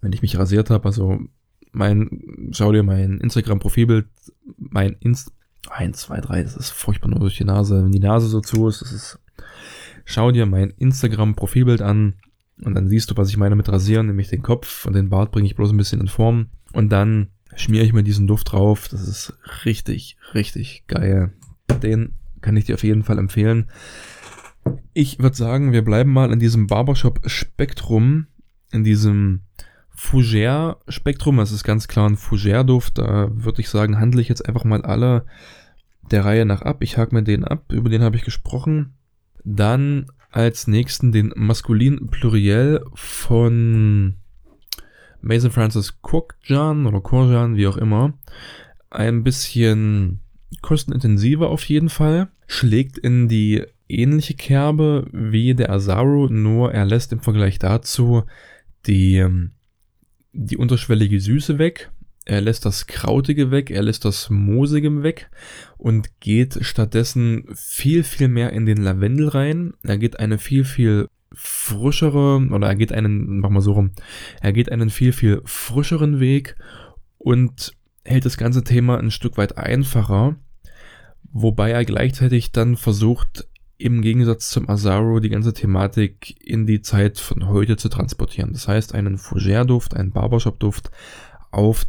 wenn 0.02 0.14
ich 0.14 0.22
mich 0.22 0.38
rasiert 0.38 0.70
habe, 0.70 0.86
also 0.86 1.20
mein, 1.72 2.50
schau 2.52 2.72
dir 2.72 2.84
mein 2.84 3.20
Instagram-Profilbild, 3.20 4.08
mein 4.58 4.96
Inst, 5.00 5.32
1, 5.70 5.98
2, 5.98 6.22
3, 6.22 6.44
das 6.44 6.56
ist 6.56 6.70
furchtbar 6.70 7.10
nur 7.10 7.20
durch 7.20 7.38
die 7.38 7.44
Nase. 7.44 7.84
Wenn 7.84 7.92
die 7.92 8.00
Nase 8.00 8.28
so 8.28 8.42
zu 8.42 8.68
ist, 8.68 8.82
das 8.82 8.92
ist, 8.92 9.20
schau 10.06 10.32
dir 10.32 10.46
mein 10.46 10.72
Instagram-Profilbild 10.72 11.82
an 11.82 12.16
und 12.64 12.76
dann 12.76 12.88
siehst 12.88 13.12
du, 13.12 13.18
was 13.18 13.30
ich 13.30 13.38
meine 13.38 13.56
mit 13.56 13.70
rasieren, 13.70 14.08
nämlich 14.08 14.30
den 14.30 14.42
Kopf 14.42 14.86
und 14.86 14.94
den 14.94 15.10
Bart 15.10 15.32
bringe 15.32 15.48
ich 15.48 15.56
bloß 15.56 15.72
ein 15.72 15.78
bisschen 15.78 16.02
in 16.02 16.08
Form 16.08 16.48
und 16.74 16.90
dann 16.90 17.30
schmiere 17.56 17.86
ich 17.86 17.94
mir 17.94 18.04
diesen 18.04 18.28
Duft 18.28 18.52
drauf. 18.52 18.88
Das 18.90 19.08
ist 19.08 19.38
richtig, 19.66 20.18
richtig 20.34 20.86
geil. 20.88 21.34
Den 21.84 22.16
kann 22.42 22.58
ich 22.58 22.66
dir 22.66 22.76
auf 22.76 22.84
jeden 22.84 23.04
Fall 23.04 23.18
empfehlen. 23.18 23.70
Ich 24.94 25.20
würde 25.20 25.36
sagen, 25.36 25.72
wir 25.72 25.84
bleiben 25.84 26.12
mal 26.12 26.32
in 26.32 26.40
diesem 26.40 26.68
Barbershop-Spektrum, 26.68 28.28
in 28.72 28.84
diesem 28.84 29.42
Fougère-Spektrum. 29.96 31.38
Das 31.38 31.52
ist 31.52 31.64
ganz 31.64 31.88
klar 31.88 32.10
ein 32.10 32.18
Fougère-Duft. 32.18 32.98
Da 32.98 33.30
würde 33.32 33.62
ich 33.62 33.70
sagen, 33.70 34.00
handle 34.00 34.22
ich 34.22 34.30
jetzt 34.30 34.48
einfach 34.48 34.64
mal 34.64 34.82
alle 34.84 35.26
der 36.12 36.26
Reihe 36.26 36.46
nach 36.46 36.62
ab. 36.62 36.82
Ich 36.82 36.98
hake 36.98 37.14
mir 37.14 37.24
den 37.24 37.44
ab, 37.44 37.72
über 37.72 37.90
den 37.90 38.02
habe 38.02 38.16
ich 38.16 38.24
gesprochen. 38.24 38.94
Dann 39.44 40.08
als 40.32 40.68
nächsten 40.68 41.12
den 41.12 41.34
Maskulin 41.36 42.08
Pluriel 42.08 42.84
von 42.94 44.16
Mason 45.22 45.52
Francis 45.52 46.00
Cookjan 46.02 46.86
oder 46.86 47.02
Korjan, 47.02 47.56
wie 47.56 47.68
auch 47.68 47.78
immer. 47.78 48.14
Ein 48.90 49.24
bisschen 49.24 50.22
kostenintensiver 50.62 51.50
auf 51.50 51.64
jeden 51.66 51.90
Fall, 51.90 52.30
schlägt 52.48 52.98
in 52.98 53.28
die 53.28 53.64
ähnliche 53.88 54.36
Kerbe 54.36 55.08
wie 55.12 55.56
der 55.56 55.72
Azaro, 55.72 56.28
nur 56.28 56.74
er 56.74 56.86
lässt 56.86 57.12
im 57.12 57.22
Vergleich 57.22 57.60
dazu 57.60 58.24
die, 58.86 59.18
ähm, 59.18 59.52
die 60.34 60.58
unterschwellige 60.58 61.20
Süße 61.20 61.58
weg, 61.58 61.92
er 62.30 62.42
lässt 62.42 62.66
das 62.66 62.86
Krautige 62.86 63.50
weg, 63.50 63.72
er 63.72 63.82
lässt 63.82 64.06
das 64.06 64.30
Moosige 64.30 65.02
weg 65.02 65.32
und 65.78 66.20
geht 66.20 66.60
stattdessen 66.62 67.46
viel, 67.56 68.04
viel 68.04 68.28
mehr 68.28 68.54
in 68.54 68.68
den 68.68 68.78
Lavendel 68.78 69.30
rein. 69.30 69.74
Er 69.82 69.98
geht 69.98 70.20
eine 70.20 70.38
viel, 70.38 70.64
viel 70.64 71.08
frischere, 71.34 72.48
oder 72.52 72.68
er 72.68 72.76
geht 72.76 72.92
einen, 72.92 73.40
mach 73.40 73.50
mal 73.50 73.62
so 73.62 73.72
rum, 73.72 73.92
er 74.42 74.54
geht 74.54 74.72
einen 74.72 74.92
viel, 74.92 75.12
viel 75.12 75.42
frischeren 75.46 76.20
Weg 76.20 76.56
und 77.18 77.74
hält 78.10 78.26
das 78.26 78.38
ganze 78.38 78.64
Thema 78.64 78.98
ein 78.98 79.12
Stück 79.12 79.38
weit 79.38 79.58
einfacher, 79.58 80.36
wobei 81.32 81.72
er 81.72 81.86
gleichzeitig 81.86 82.52
dann 82.52 82.76
versucht, 82.76 83.48
im 83.78 84.02
Gegensatz 84.02 84.50
zum 84.50 84.70
Azaro 84.70 85.20
die 85.20 85.30
ganze 85.30 85.54
Thematik 85.54 86.36
in 86.46 86.68
die 86.68 86.82
Zeit 86.82 87.18
von 87.18 87.48
heute 87.48 87.78
zu 87.78 87.88
transportieren. 87.88 88.52
Das 88.52 88.68
heißt, 88.68 88.94
einen 88.94 89.18
Fougère-Duft, 89.18 89.96
einen 89.96 90.12
Barbershop-Duft 90.12 90.92
auf 91.52 91.86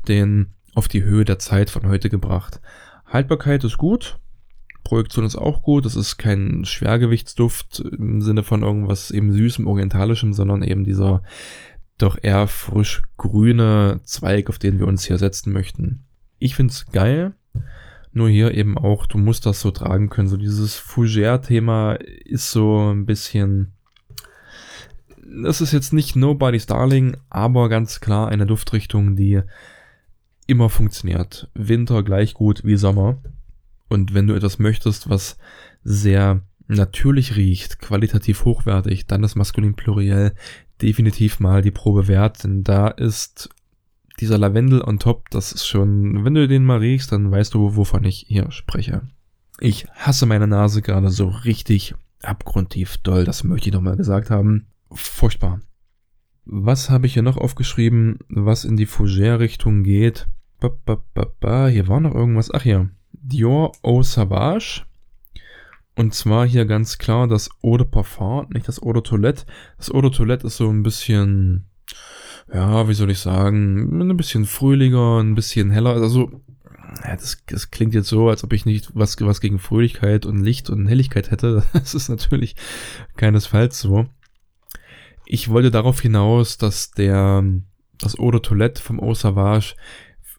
auf 0.75 0.87
die 0.87 1.03
Höhe 1.03 1.25
der 1.25 1.41
Zeit 1.41 1.69
von 1.69 1.89
heute 1.89 2.09
gebracht. 2.11 2.61
Haltbarkeit 3.07 3.65
ist 3.65 3.77
gut, 3.77 4.21
Projektion 4.85 5.25
ist 5.25 5.37
auch 5.37 5.63
gut. 5.63 5.85
Das 5.85 5.97
ist 5.97 6.17
kein 6.17 6.65
Schwergewichtsduft 6.65 7.81
im 7.81 8.23
Sinne 8.23 8.43
von 8.43 8.63
irgendwas 8.63 9.11
eben 9.11 9.33
süßem, 9.33 9.67
orientalischem, 9.67 10.33
sondern 10.33 10.63
eben 10.63 10.85
dieser 10.85 11.23
doch 11.99 12.19
eher 12.23 12.47
frisch 12.47 13.03
grüne 13.17 14.01
Zweig, 14.05 14.49
auf 14.49 14.59
den 14.59 14.79
wir 14.79 14.87
uns 14.87 15.05
hier 15.05 15.19
setzen 15.19 15.53
möchten. 15.53 16.07
Ich 16.41 16.57
find's 16.57 16.87
geil. 16.91 17.35
Nur 18.13 18.29
hier 18.29 18.55
eben 18.55 18.77
auch, 18.77 19.07
du 19.07 19.19
musst 19.19 19.47
das 19.47 19.61
so 19.61 19.71
tragen 19.71 20.09
können. 20.09 20.27
So 20.27 20.37
dieses 20.37 20.77
Fougère-Thema 20.77 21.93
ist 22.25 22.51
so 22.51 22.93
ein 22.93 23.07
bisschen. 23.07 23.73
Das 25.45 25.61
ist 25.61 25.71
jetzt 25.71 25.93
nicht 25.93 26.17
Nobody's 26.17 26.67
Darling, 26.67 27.17
aber 27.29 27.69
ganz 27.69 28.01
klar 28.01 28.29
eine 28.29 28.47
Duftrichtung, 28.47 29.15
die 29.15 29.43
immer 30.49 30.71
funktioniert. 30.71 31.49
Winter 31.55 32.03
gleich 32.03 32.35
gut 32.35 32.65
wie 32.65 32.77
Sommer. 32.77 33.19
Und 33.89 34.15
wenn 34.15 34.27
du 34.27 34.35
etwas 34.35 34.59
möchtest, 34.59 35.09
was 35.09 35.37
sehr 35.85 36.41
natürlich 36.67 37.37
riecht, 37.37 37.81
qualitativ 37.81 38.45
hochwertig, 38.45 39.07
dann 39.07 39.23
ist 39.25 39.37
Maskulin 39.37 39.75
Pluriel 39.75 40.33
definitiv 40.81 41.39
mal 41.39 41.63
die 41.63 41.71
Probe 41.71 42.09
wert, 42.09 42.43
denn 42.43 42.65
da 42.65 42.89
ist 42.89 43.51
dieser 44.21 44.39
Lavendel 44.39 44.83
on 44.83 44.99
top, 44.99 45.31
das 45.31 45.53
ist 45.53 45.67
schon, 45.67 46.25
wenn 46.25 46.35
du 46.35 46.47
den 46.47 46.65
mal 46.65 46.79
riechst, 46.79 47.13
dann 47.13 47.31
weißt 47.31 47.55
du, 47.55 47.77
wovon 47.77 48.05
ich 48.05 48.27
hier 48.29 48.51
spreche. 48.51 49.03
Ich 49.59 49.87
hasse 49.95 50.27
meine 50.27 50.47
Nase 50.47 50.83
gerade 50.83 51.11
so 51.11 51.29
richtig 51.29 51.95
abgrundtief 52.23 52.99
doll, 52.99 53.25
das 53.25 53.45
möchte 53.45 53.69
ich 53.69 53.75
nochmal 53.75 53.97
gesagt 53.97 54.31
haben. 54.31 54.67
Furchtbar. 54.93 55.61
Was 56.45 56.91
habe 56.91 57.07
ich 57.07 57.15
hier 57.15 57.23
noch 57.23 57.37
aufgeschrieben, 57.37 58.19
was 58.29 58.65
in 58.65 58.77
die 58.77 58.87
Fougère-Richtung 58.87 59.83
geht? 59.83 60.29
Ba, 60.59 60.71
ba, 60.85 61.03
ba, 61.41 61.69
hier 61.69 61.89
war 61.89 62.01
noch 62.01 62.15
irgendwas. 62.15 62.53
Ach 62.53 62.65
ja, 62.65 62.89
Dior 63.13 63.73
Eau 63.83 64.03
Savage. 64.03 64.83
Und 65.97 66.15
zwar 66.15 66.47
hier 66.47 66.65
ganz 66.65 66.99
klar 66.99 67.29
das 67.29 67.51
Eau 67.63 67.77
de 67.77 67.87
Parfum, 67.87 68.47
nicht 68.51 68.69
das 68.69 68.83
Eau 68.83 68.93
de 68.93 69.03
Toilette. 69.03 69.45
Das 69.77 69.93
Eau 69.93 70.01
de 70.01 70.11
Toilette 70.11 70.47
ist 70.47 70.57
so 70.57 70.69
ein 70.69 70.83
bisschen 70.83 71.70
ja, 72.53 72.89
wie 72.89 72.95
soll 72.95 73.11
ich 73.11 73.19
sagen, 73.19 74.01
ein 74.01 74.17
bisschen 74.17 74.45
fröhlicher, 74.45 75.19
ein 75.21 75.35
bisschen 75.35 75.71
heller. 75.71 75.95
Also, 75.95 76.43
ja, 77.05 77.17
das, 77.17 77.43
das 77.47 77.71
klingt 77.71 77.95
jetzt 77.95 78.09
so, 78.09 78.29
als 78.29 78.43
ob 78.43 78.53
ich 78.53 78.67
nicht 78.67 78.91
was, 78.95 79.21
was 79.21 79.41
gegen 79.41 79.59
Fröhlichkeit 79.59 80.27
und 80.27 80.43
Licht 80.43 80.69
und 80.71 80.87
Helligkeit 80.87 81.31
hätte. 81.31 81.63
Das 81.73 81.95
ist 81.95 82.09
natürlich 82.09 82.57
keinesfalls 83.17 83.79
so. 83.79 84.07
Ich 85.27 85.49
wollte 85.49 85.71
darauf 85.71 86.01
hinaus, 86.01 86.59
dass 86.59 86.91
der, 86.91 87.45
das 87.99 88.19
Eau 88.19 88.33
de 88.33 88.41
Toilette 88.41 88.83
vom 88.83 88.99
Eau 89.01 89.15
Savage 89.15 89.75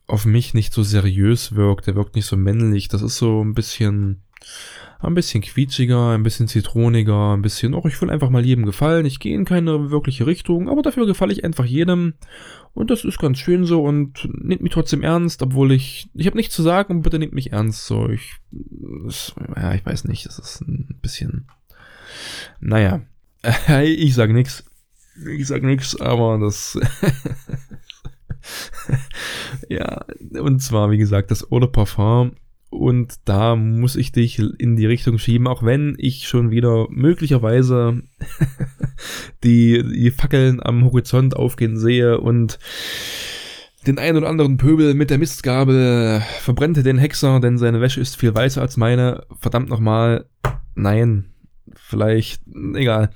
auf 0.06 0.26
mich 0.26 0.54
nicht 0.54 0.74
so 0.74 0.84
seriös 0.84 1.56
wirkt. 1.56 1.88
Der 1.88 1.96
wirkt 1.96 2.16
nicht 2.16 2.26
so 2.26 2.36
männlich. 2.36 2.90
Das 2.90 3.02
ist 3.02 3.16
so 3.16 3.42
ein 3.42 3.54
bisschen, 3.54 4.24
ein 5.08 5.16
bisschen 5.16 5.42
quietschiger, 5.42 6.12
ein 6.12 6.24
bisschen 6.24 6.48
zitroniger, 6.48 7.34
ein 7.34 7.42
bisschen, 7.42 7.74
oh, 7.74 7.84
ich 7.88 8.00
will 8.02 8.10
einfach 8.10 8.30
mal 8.30 8.46
jedem 8.46 8.66
gefallen. 8.66 9.06
Ich 9.06 9.20
gehe 9.20 9.36
in 9.36 9.46
keine 9.46 9.90
wirkliche 9.92 10.28
Richtung, 10.28 10.70
aber 10.70 10.82
dafür 10.82 11.06
gefalle 11.06 11.34
ich 11.34 11.44
einfach 11.44 11.66
jedem. 11.66 12.14
Und 12.74 12.90
das 12.92 13.04
ist 13.04 13.20
ganz 13.20 13.38
schön 13.40 13.66
so 13.66 13.84
und 13.84 14.30
nehmt 14.32 14.62
mich 14.62 14.72
trotzdem 14.72 15.02
ernst, 15.02 15.42
obwohl 15.42 15.72
ich, 15.72 16.10
ich 16.14 16.28
habe 16.28 16.38
nichts 16.38 16.56
zu 16.56 16.62
sagen, 16.62 17.02
bitte 17.02 17.20
nehmt 17.20 17.34
mich 17.34 17.52
ernst. 17.52 17.86
So, 17.86 18.10
ich, 18.10 18.36
das, 18.52 19.34
ja, 19.56 19.74
ich 19.74 19.86
weiß 19.86 20.06
nicht, 20.06 20.26
das 20.26 20.40
ist 20.40 20.62
ein 20.62 21.00
bisschen, 21.02 21.48
naja, 22.60 23.02
ich 23.84 24.14
sag 24.14 24.32
nix. 24.32 24.64
Ich 25.28 25.48
sag 25.48 25.64
nix, 25.64 26.00
aber 26.00 26.38
das, 26.40 26.80
ja, 29.70 30.06
und 30.40 30.62
zwar, 30.62 30.92
wie 30.92 30.98
gesagt, 30.98 31.32
das 31.32 31.52
Eau 31.52 31.60
de 31.60 31.70
Parfum 31.70 32.34
und 32.72 33.20
da 33.26 33.56
muss 33.56 33.98
ich 33.98 34.12
dich 34.12 34.40
in 34.40 34.78
die 34.78 34.86
Richtung 34.86 35.20
schieben, 35.20 35.46
auch 35.46 35.62
wenn 35.62 35.96
ich 36.00 36.28
schon 36.28 36.52
wieder 36.52 36.88
möglicherweise 36.90 38.02
die, 39.44 39.84
die 39.84 40.10
Fackeln 40.10 40.64
am 40.64 40.86
Horizont 40.86 41.36
aufgehen 41.36 41.78
sehe 41.78 42.20
und 42.20 42.60
den 43.86 44.00
einen 44.00 44.18
oder 44.18 44.30
anderen 44.30 44.58
Pöbel 44.58 44.94
mit 44.94 45.10
der 45.10 45.18
Mistgabel 45.18 46.22
verbrennte 46.40 46.82
den 46.82 46.98
Hexer, 46.98 47.40
denn 47.42 47.58
seine 47.58 47.82
Wäsche 47.82 48.00
ist 48.00 48.16
viel 48.16 48.34
weißer 48.34 48.62
als 48.62 48.78
meine. 48.78 49.26
Verdammt 49.40 49.70
nochmal. 49.70 50.26
Nein. 50.74 51.26
Vielleicht. 51.76 52.42
Egal. 52.74 53.10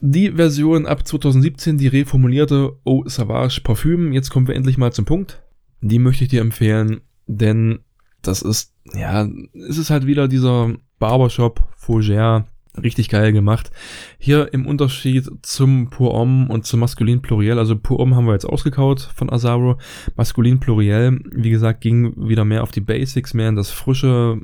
Die 0.00 0.32
Version 0.32 0.86
ab 0.86 1.06
2017, 1.06 1.78
die 1.78 1.88
reformulierte 1.88 2.72
Eau 2.84 3.04
Savage 3.06 3.60
Parfüm. 3.62 4.12
Jetzt 4.12 4.30
kommen 4.30 4.46
wir 4.46 4.54
endlich 4.54 4.78
mal 4.78 4.92
zum 4.92 5.04
Punkt. 5.04 5.42
Die 5.80 5.98
möchte 5.98 6.24
ich 6.24 6.30
dir 6.30 6.40
empfehlen, 6.42 7.00
denn 7.26 7.80
das 8.26 8.42
ist, 8.42 8.72
ja, 8.94 9.28
es 9.68 9.78
ist 9.78 9.90
halt 9.90 10.06
wieder 10.06 10.28
dieser 10.28 10.74
Barbershop 10.98 11.62
Fougère, 11.78 12.44
richtig 12.82 13.08
geil 13.08 13.32
gemacht. 13.32 13.70
Hier 14.18 14.52
im 14.52 14.66
Unterschied 14.66 15.28
zum 15.42 15.90
Pour 15.90 16.12
Homme 16.12 16.48
und 16.48 16.66
zum 16.66 16.80
Maskulin 16.80 17.22
Pluriel, 17.22 17.58
also 17.58 17.76
Pour 17.76 17.98
Homme 17.98 18.16
haben 18.16 18.26
wir 18.26 18.32
jetzt 18.32 18.44
ausgekaut 18.44 19.00
von 19.00 19.30
Azaro. 19.30 19.78
Maskulin 20.16 20.60
Pluriel, 20.60 21.20
wie 21.30 21.50
gesagt, 21.50 21.80
ging 21.80 22.28
wieder 22.28 22.44
mehr 22.44 22.62
auf 22.62 22.72
die 22.72 22.80
Basics, 22.80 23.34
mehr 23.34 23.48
in 23.48 23.56
das 23.56 23.70
Frische, 23.70 24.40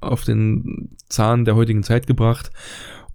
auf 0.00 0.24
den 0.24 0.96
Zahn 1.08 1.44
der 1.44 1.56
heutigen 1.56 1.82
Zeit 1.82 2.06
gebracht. 2.06 2.50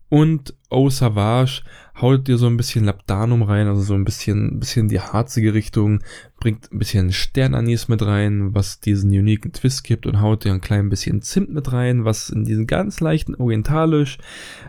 Und 0.09 0.55
Eau 0.69 0.89
Savage 0.89 1.63
haut 2.01 2.27
dir 2.27 2.37
so 2.37 2.47
ein 2.47 2.57
bisschen 2.57 2.85
Labdanum 2.85 3.43
rein, 3.43 3.67
also 3.67 3.81
so 3.81 3.93
ein 3.93 4.03
bisschen, 4.03 4.59
bisschen 4.59 4.87
die 4.87 4.99
harzige 4.99 5.53
Richtung, 5.53 6.01
bringt 6.39 6.71
ein 6.71 6.79
bisschen 6.79 7.11
Sternanis 7.11 7.87
mit 7.87 8.05
rein, 8.05 8.53
was 8.53 8.79
diesen 8.79 9.09
uniken 9.11 9.53
Twist 9.53 9.83
gibt 9.83 10.05
und 10.05 10.19
haut 10.21 10.43
dir 10.43 10.53
ein 10.53 10.61
klein 10.61 10.89
bisschen 10.89 11.21
Zimt 11.21 11.53
mit 11.53 11.71
rein, 11.71 12.03
was 12.03 12.29
in 12.29 12.43
diesen 12.43 12.67
ganz 12.67 12.99
leichten 12.99 13.35
orientalisch 13.35 14.17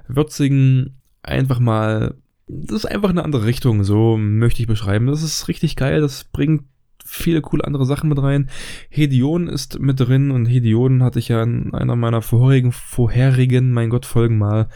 würzigen 0.07 1.01
einfach 1.23 1.59
mal, 1.59 2.15
das 2.47 2.85
ist 2.85 2.87
einfach 2.87 3.11
eine 3.11 3.25
andere 3.25 3.45
Richtung, 3.45 3.83
so 3.83 4.17
möchte 4.17 4.63
ich 4.63 4.69
beschreiben. 4.69 5.07
Das 5.07 5.23
ist 5.23 5.49
richtig 5.49 5.75
geil, 5.77 6.01
das 6.01 6.25
bringt 6.25 6.63
viele 7.05 7.41
coole 7.41 7.65
andere 7.65 7.87
Sachen 7.87 8.09
mit 8.09 8.21
rein. 8.21 8.51
Hedion 8.89 9.49
ist 9.49 9.79
mit 9.79 10.01
drin 10.01 10.31
und 10.31 10.47
Hedion 10.47 11.03
hatte 11.03 11.19
ich 11.19 11.29
ja 11.29 11.43
in 11.43 11.73
einer 11.75 11.97
meiner 11.97 12.23
vorherigen, 12.23 12.73
vorherigen, 12.73 13.73
mein 13.73 13.91
Gott, 13.91 14.07
Folgen 14.07 14.39
mal 14.39 14.69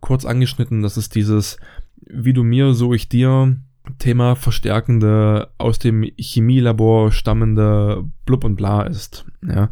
kurz 0.00 0.24
angeschnitten. 0.24 0.82
Das 0.82 0.96
ist 0.96 1.14
dieses, 1.14 1.58
wie 2.06 2.32
du 2.32 2.42
mir, 2.44 2.74
so 2.74 2.94
ich 2.94 3.08
dir, 3.08 3.56
Thema 3.98 4.34
verstärkende, 4.36 5.48
aus 5.58 5.78
dem 5.78 6.02
Chemielabor 6.16 7.12
stammende 7.12 8.04
Blub 8.26 8.44
und 8.44 8.56
Bla 8.56 8.82
ist. 8.82 9.24
Ja. 9.46 9.70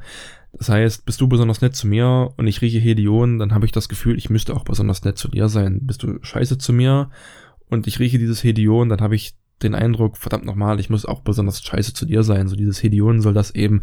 Das 0.52 0.70
heißt, 0.70 1.04
bist 1.04 1.20
du 1.20 1.28
besonders 1.28 1.60
nett 1.60 1.76
zu 1.76 1.86
mir 1.86 2.32
und 2.36 2.46
ich 2.46 2.62
rieche 2.62 2.78
Hedion, 2.78 3.38
dann 3.38 3.52
habe 3.52 3.66
ich 3.66 3.72
das 3.72 3.88
Gefühl, 3.88 4.16
ich 4.16 4.30
müsste 4.30 4.54
auch 4.56 4.64
besonders 4.64 5.04
nett 5.04 5.18
zu 5.18 5.28
dir 5.28 5.48
sein. 5.48 5.80
Bist 5.82 6.02
du 6.02 6.18
scheiße 6.22 6.56
zu 6.56 6.72
mir 6.72 7.10
und 7.68 7.86
ich 7.86 7.98
rieche 7.98 8.18
dieses 8.18 8.42
Hedion, 8.42 8.88
dann 8.88 9.00
habe 9.00 9.16
ich 9.16 9.34
den 9.62 9.74
Eindruck, 9.74 10.16
verdammt 10.16 10.46
nochmal, 10.46 10.80
ich 10.80 10.90
muss 10.90 11.04
auch 11.04 11.20
besonders 11.20 11.62
scheiße 11.62 11.92
zu 11.92 12.06
dir 12.06 12.22
sein. 12.22 12.48
So 12.48 12.56
dieses 12.56 12.82
Hedion 12.82 13.20
soll 13.20 13.34
das 13.34 13.54
eben 13.54 13.82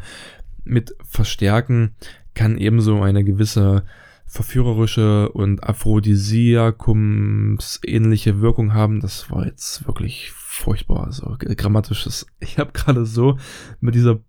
mit 0.64 0.96
verstärken, 1.04 1.96
kann 2.34 2.58
ebenso 2.58 3.02
eine 3.02 3.24
gewisse 3.24 3.84
verführerische 4.26 5.30
und 5.30 5.64
Aphrodisiakums 5.64 7.80
ähnliche 7.86 8.42
Wirkung 8.42 8.74
haben. 8.74 9.00
Das 9.00 9.30
war 9.30 9.46
jetzt 9.46 9.86
wirklich 9.88 10.32
furchtbar. 10.32 11.06
Also 11.06 11.38
grammatisches. 11.40 12.26
Ich 12.40 12.58
habe 12.58 12.72
gerade 12.74 13.06
so 13.06 13.38
mit 13.80 13.96
dieser 13.96 14.20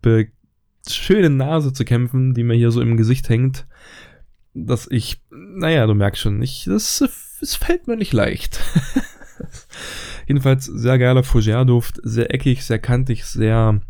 schönen 0.89 1.37
Nase 1.37 1.73
zu 1.73 1.85
kämpfen, 1.85 2.35
die 2.35 2.45
mir 2.45 2.55
hier 2.55 2.71
so 2.71 2.81
im 2.81 2.97
Gesicht 2.97 3.29
hängt, 3.29 3.67
dass 4.53 4.89
ich, 4.91 5.23
naja, 5.31 5.87
du 5.87 5.95
merkst 5.95 6.23
schon, 6.23 6.43
ich, 6.43 6.65
das, 6.67 7.03
es 7.41 7.57
fällt 7.57 7.87
mir 7.87 7.97
nicht 7.97 8.13
leicht. 8.13 8.61
Jedenfalls 10.27 10.67
sehr 10.67 10.99
geiler 10.99 11.23
Fougère-Duft, 11.23 12.01
sehr 12.03 12.33
eckig, 12.33 12.65
sehr 12.65 12.79
kantig, 12.79 13.25
sehr 13.25 13.81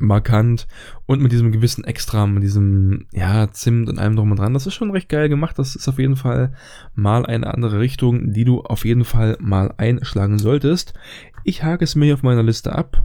markant 0.00 0.66
und 1.06 1.20
mit 1.20 1.32
diesem 1.32 1.52
gewissen 1.52 1.84
Extra, 1.84 2.26
mit 2.26 2.42
diesem, 2.42 3.06
ja, 3.12 3.50
Zimt 3.52 3.88
und 3.88 3.98
allem 3.98 4.16
drum 4.16 4.30
und 4.30 4.38
dran. 4.38 4.54
Das 4.54 4.66
ist 4.66 4.74
schon 4.74 4.90
recht 4.90 5.08
geil 5.08 5.28
gemacht. 5.28 5.58
Das 5.58 5.76
ist 5.76 5.88
auf 5.88 5.98
jeden 5.98 6.16
Fall 6.16 6.54
mal 6.94 7.26
eine 7.26 7.52
andere 7.52 7.78
Richtung, 7.78 8.32
die 8.32 8.44
du 8.44 8.60
auf 8.62 8.84
jeden 8.84 9.04
Fall 9.04 9.36
mal 9.40 9.74
einschlagen 9.76 10.38
solltest. 10.38 10.94
Ich 11.44 11.62
hake 11.62 11.84
es 11.84 11.94
mir 11.94 12.06
hier 12.06 12.14
auf 12.14 12.22
meiner 12.22 12.42
Liste 12.42 12.72
ab 12.72 13.02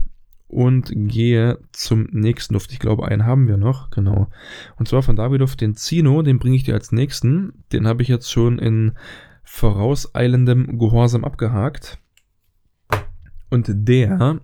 und 0.48 0.90
gehe 0.94 1.58
zum 1.72 2.08
nächsten 2.12 2.54
Duft. 2.54 2.72
Ich 2.72 2.78
glaube, 2.78 3.06
einen 3.06 3.26
haben 3.26 3.48
wir 3.48 3.56
noch, 3.56 3.90
genau. 3.90 4.28
Und 4.76 4.88
zwar 4.88 5.02
von 5.02 5.16
Davidoff 5.16 5.56
den 5.56 5.74
Zino, 5.74 6.22
den 6.22 6.38
bringe 6.38 6.56
ich 6.56 6.64
dir 6.64 6.74
als 6.74 6.92
nächsten. 6.92 7.64
Den 7.72 7.86
habe 7.86 8.02
ich 8.02 8.08
jetzt 8.08 8.30
schon 8.30 8.58
in 8.58 8.92
vorauseilendem 9.42 10.78
Gehorsam 10.78 11.24
abgehakt. 11.24 11.98
Und 13.50 13.66
der 13.68 14.40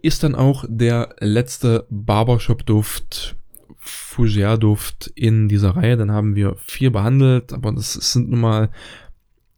ist 0.00 0.22
dann 0.22 0.34
auch 0.34 0.64
der 0.68 1.16
letzte 1.20 1.86
Barbershop-Duft, 1.90 3.36
Fougère-Duft 3.78 5.10
in 5.14 5.48
dieser 5.48 5.76
Reihe. 5.76 5.96
Dann 5.96 6.12
haben 6.12 6.34
wir 6.34 6.56
vier 6.58 6.92
behandelt, 6.92 7.52
aber 7.52 7.72
das 7.72 7.94
sind 7.94 8.30
nun 8.30 8.40
mal, 8.40 8.70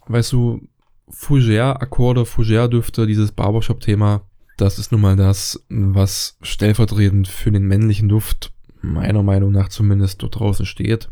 weißt 0.06 0.32
du, 0.32 0.68
Fougère-Akkorde, 1.10 2.24
Fougère-Düfte, 2.24 3.06
dieses 3.06 3.32
Barbershop-Thema, 3.32 4.22
das 4.56 4.78
ist 4.78 4.92
nun 4.92 5.00
mal 5.00 5.16
das, 5.16 5.64
was 5.68 6.36
stellvertretend 6.42 7.28
für 7.28 7.50
den 7.50 7.66
männlichen 7.66 8.08
Duft, 8.08 8.52
meiner 8.82 9.22
Meinung 9.22 9.52
nach 9.52 9.68
zumindest, 9.68 10.22
dort 10.22 10.38
draußen 10.38 10.66
steht. 10.66 11.08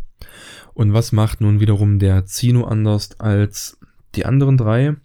Und 0.74 0.92
was 0.92 1.12
macht 1.12 1.40
nun 1.40 1.58
wiederum 1.58 1.98
der 1.98 2.26
Zino 2.26 2.64
anders 2.64 3.18
als 3.18 3.78
die 4.14 4.26
anderen 4.26 4.56
drei? 4.56 4.96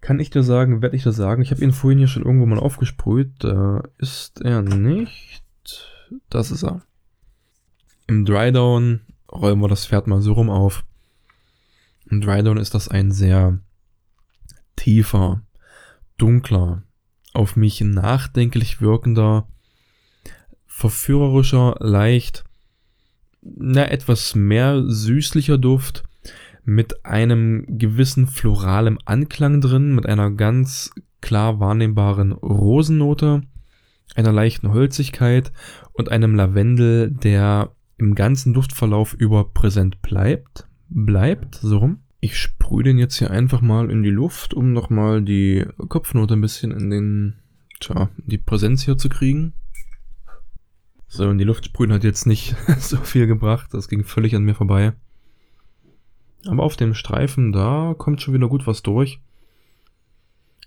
Kann 0.00 0.20
ich 0.20 0.30
dir 0.30 0.42
sagen, 0.42 0.80
werde 0.80 0.96
ich 0.96 1.02
dir 1.02 1.12
sagen. 1.12 1.42
Ich 1.42 1.50
habe 1.50 1.62
ihn 1.62 1.72
vorhin 1.72 1.98
hier 1.98 2.08
schon 2.08 2.24
irgendwo 2.24 2.46
mal 2.46 2.58
aufgesprüht. 2.58 3.32
Da 3.40 3.82
ist 3.98 4.40
er 4.40 4.62
nicht. 4.62 5.44
Das 6.30 6.50
ist 6.50 6.62
er. 6.62 6.82
Im 8.06 8.24
Drydown 8.24 9.00
rollen 9.30 9.60
wir 9.60 9.68
das 9.68 9.86
Pferd 9.86 10.06
mal 10.06 10.22
so 10.22 10.32
rum 10.32 10.50
auf. 10.50 10.84
Im 12.10 12.20
Drydown 12.20 12.56
ist 12.56 12.74
das 12.74 12.88
ein 12.88 13.12
sehr 13.12 13.58
tiefer, 14.76 15.42
dunkler, 16.16 16.82
auf 17.34 17.56
mich 17.56 17.80
nachdenklich 17.80 18.80
wirkender, 18.80 19.46
verführerischer, 20.66 21.76
leicht, 21.80 22.44
na, 23.42 23.90
etwas 23.90 24.34
mehr 24.34 24.82
süßlicher 24.86 25.58
Duft 25.58 26.07
mit 26.68 27.06
einem 27.06 27.64
gewissen 27.66 28.26
floralem 28.26 28.98
Anklang 29.06 29.62
drin, 29.62 29.94
mit 29.94 30.04
einer 30.04 30.30
ganz 30.30 30.90
klar 31.22 31.60
wahrnehmbaren 31.60 32.32
Rosennote, 32.32 33.40
einer 34.14 34.32
leichten 34.32 34.70
Holzigkeit 34.74 35.50
und 35.94 36.10
einem 36.10 36.34
Lavendel, 36.34 37.10
der 37.10 37.72
im 37.96 38.14
ganzen 38.14 38.52
Duftverlauf 38.52 39.14
über 39.14 39.44
präsent 39.54 40.02
bleibt. 40.02 40.68
Bleibt, 40.90 41.54
so 41.54 41.78
rum. 41.78 42.00
Ich 42.20 42.38
sprühe 42.38 42.84
den 42.84 42.98
jetzt 42.98 43.16
hier 43.16 43.30
einfach 43.30 43.62
mal 43.62 43.90
in 43.90 44.02
die 44.02 44.10
Luft, 44.10 44.52
um 44.52 44.74
nochmal 44.74 45.22
die 45.22 45.64
Kopfnote 45.88 46.34
ein 46.34 46.42
bisschen 46.42 46.72
in 46.72 46.90
den, 46.90 47.36
tja, 47.80 48.10
die 48.18 48.36
Präsenz 48.36 48.82
hier 48.82 48.98
zu 48.98 49.08
kriegen. 49.08 49.54
So, 51.06 51.30
und 51.30 51.38
die 51.38 51.44
Luft 51.44 51.64
sprühen 51.64 51.94
hat 51.94 52.04
jetzt 52.04 52.26
nicht 52.26 52.54
so 52.78 52.98
viel 52.98 53.26
gebracht, 53.26 53.72
das 53.72 53.88
ging 53.88 54.04
völlig 54.04 54.36
an 54.36 54.42
mir 54.42 54.54
vorbei. 54.54 54.92
Aber 56.48 56.62
auf 56.62 56.76
dem 56.76 56.94
Streifen, 56.94 57.52
da 57.52 57.94
kommt 57.96 58.22
schon 58.22 58.34
wieder 58.34 58.48
gut 58.48 58.66
was 58.66 58.82
durch. 58.82 59.20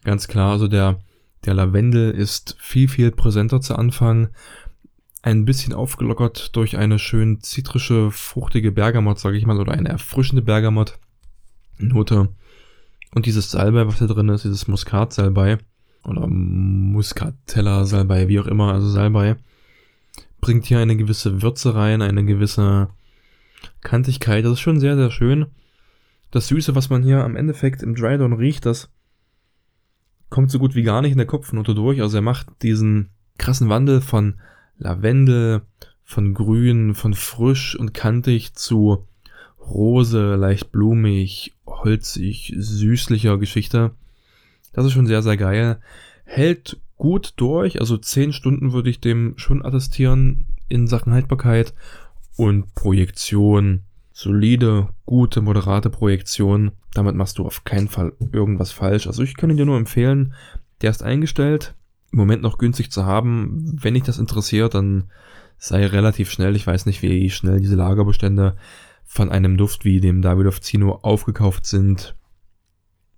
Ganz 0.04 0.28
klar, 0.28 0.52
also 0.52 0.68
der, 0.68 1.00
der 1.46 1.56
Lavendel 1.56 2.12
ist 2.12 2.56
viel, 2.60 2.88
viel 2.88 3.12
präsenter 3.12 3.62
zu 3.62 3.76
Anfang. 3.76 4.30
Ein 5.24 5.46
bisschen 5.46 5.74
aufgelockert 5.74 6.56
durch 6.56 6.78
eine 6.78 7.00
schön 7.00 7.42
zitrische, 7.42 8.12
fruchtige 8.12 8.72
Bergamot, 8.72 9.20
sage 9.20 9.38
ich 9.38 9.46
mal, 9.46 9.60
oder 9.60 9.74
eine 9.74 9.90
erfrischende 9.90 10.44
Bergamot-Note. 10.44 12.30
Und 13.14 13.26
dieses 13.26 13.52
Salbei, 13.52 13.86
was 13.88 14.00
da 14.00 14.06
drin 14.06 14.30
ist, 14.30 14.46
dieses 14.46 14.68
Muskat-Salbei, 14.68 15.58
oder 16.04 16.26
Muscatella-Salbei, 16.28 18.28
wie 18.28 18.40
auch 18.40 18.48
immer, 18.48 18.74
also 18.74 18.90
Salbei, 18.90 19.36
bringt 20.42 20.66
hier 20.66 20.80
eine 20.80 20.96
gewisse 20.96 21.44
Würze 21.44 21.76
rein, 21.76 22.02
eine 22.02 22.26
gewisse 22.26 22.90
Kantigkeit. 23.82 24.44
Das 24.46 24.54
ist 24.54 24.60
schon 24.60 24.80
sehr, 24.80 24.96
sehr 24.96 25.12
schön 25.12 25.46
das 26.32 26.48
Süße, 26.48 26.76
was 26.76 26.90
man 26.90 27.04
hier 27.04 27.24
am 27.24 27.36
Endeffekt 27.36 27.84
im 27.84 27.96
Drydown 27.96 28.34
riecht, 28.34 28.66
das 28.66 28.90
kommt 30.30 30.50
so 30.50 30.60
gut 30.60 30.76
wie 30.76 30.84
gar 30.84 31.02
nicht 31.02 31.12
in 31.12 31.18
der 31.18 31.28
Kopfnote 31.28 31.76
durch. 31.76 32.02
Also 32.02 32.18
er 32.18 32.22
macht 32.22 32.48
diesen 32.64 33.10
krassen 33.38 33.70
Wandel 33.70 34.02
von 34.02 34.36
Lavendel, 34.78 35.62
von 36.04 36.34
grün, 36.34 36.96
von 36.96 37.14
frisch 37.14 37.78
und 37.78 37.94
kantig 37.94 38.54
zu 38.56 39.06
rose, 39.60 40.36
leicht 40.36 40.72
blumig, 40.72 41.54
holzig, 41.66 42.54
süßlicher 42.58 43.38
Geschichte. 43.38 43.92
Das 44.74 44.86
ist 44.86 44.94
schon 44.94 45.08
sehr, 45.08 45.22
sehr 45.22 45.38
geil. 45.38 45.80
Hält 46.24 46.80
gut 46.98 47.34
durch, 47.38 47.80
also 47.80 47.98
10 47.98 48.34
Stunden 48.34 48.74
würde 48.74 48.90
ich 48.90 49.02
dem 49.02 49.34
schon 49.38 49.66
attestieren 49.66 50.46
in 50.70 50.88
Sachen 50.88 51.14
Haltbarkeit 51.14 51.74
und 52.38 52.74
Projektion 52.74 53.84
solide, 54.22 54.90
gute, 55.06 55.42
moderate 55.42 55.90
Projektion. 55.90 56.72
Damit 56.94 57.16
machst 57.16 57.40
du 57.40 57.46
auf 57.46 57.64
keinen 57.64 57.88
Fall 57.88 58.14
irgendwas 58.32 58.72
falsch. 58.72 59.08
Also 59.08 59.24
ich 59.24 59.36
kann 59.36 59.50
ihn 59.50 59.58
dir 59.58 59.66
nur 59.66 59.78
empfehlen, 59.78 60.34
der 60.82 60.92
ist 60.92 61.02
eingestellt, 61.02 61.76
im 62.12 62.20
Moment 62.20 62.44
noch 62.44 62.58
günstig 62.58 62.92
zu 62.92 63.06
haben. 63.06 63.78
Wenn 63.82 63.96
dich 63.96 64.04
das 64.04 64.20
interessiert, 64.20 64.76
dann 64.76 65.06
sei 65.58 65.86
relativ 65.86 66.30
schnell. 66.30 66.56
Ich 66.56 66.68
weiß 66.68 66.86
nicht, 66.86 67.02
wie 67.02 67.30
schnell 67.30 67.60
diese 67.60 67.76
Lagerbestände 67.76 68.58
von 69.04 69.32
einem 69.32 69.58
Duft 69.58 69.86
wie 69.86 70.00
dem 70.00 70.22
Davidoff 70.22 70.62
Zino 70.62 71.00
aufgekauft 71.02 71.66
sind, 71.66 72.16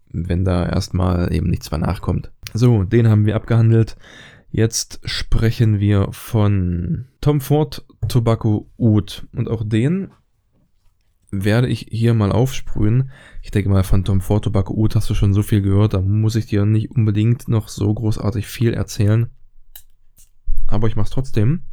wenn 0.09 0.45
da 0.45 0.65
erstmal 0.65 1.33
eben 1.33 1.49
nichts 1.49 1.69
mehr 1.69 1.79
nachkommt. 1.79 2.31
So, 2.53 2.83
den 2.83 3.09
haben 3.09 3.25
wir 3.25 3.35
abgehandelt. 3.35 3.97
Jetzt 4.51 5.01
sprechen 5.03 5.79
wir 5.79 6.09
von 6.11 7.05
Tom 7.19 7.41
Ford 7.41 7.85
Tobacco 8.07 8.69
Oud. 8.77 9.27
Und 9.33 9.49
auch 9.49 9.63
den 9.65 10.11
werde 11.33 11.67
ich 11.67 11.87
hier 11.89 12.13
mal 12.13 12.31
aufsprühen. 12.31 13.11
Ich 13.41 13.51
denke 13.51 13.69
mal, 13.69 13.83
von 13.83 14.05
Tom 14.05 14.21
Ford 14.21 14.43
Tobacco 14.43 14.73
Oud 14.73 14.95
hast 14.95 15.09
du 15.09 15.15
schon 15.15 15.33
so 15.33 15.41
viel 15.41 15.61
gehört, 15.61 15.93
da 15.93 16.01
muss 16.01 16.35
ich 16.35 16.45
dir 16.45 16.65
nicht 16.65 16.91
unbedingt 16.91 17.47
noch 17.47 17.67
so 17.67 17.93
großartig 17.93 18.45
viel 18.45 18.73
erzählen. 18.73 19.29
Aber 20.67 20.87
ich 20.87 20.95
mache 20.95 21.05
es 21.05 21.11
trotzdem. 21.11 21.63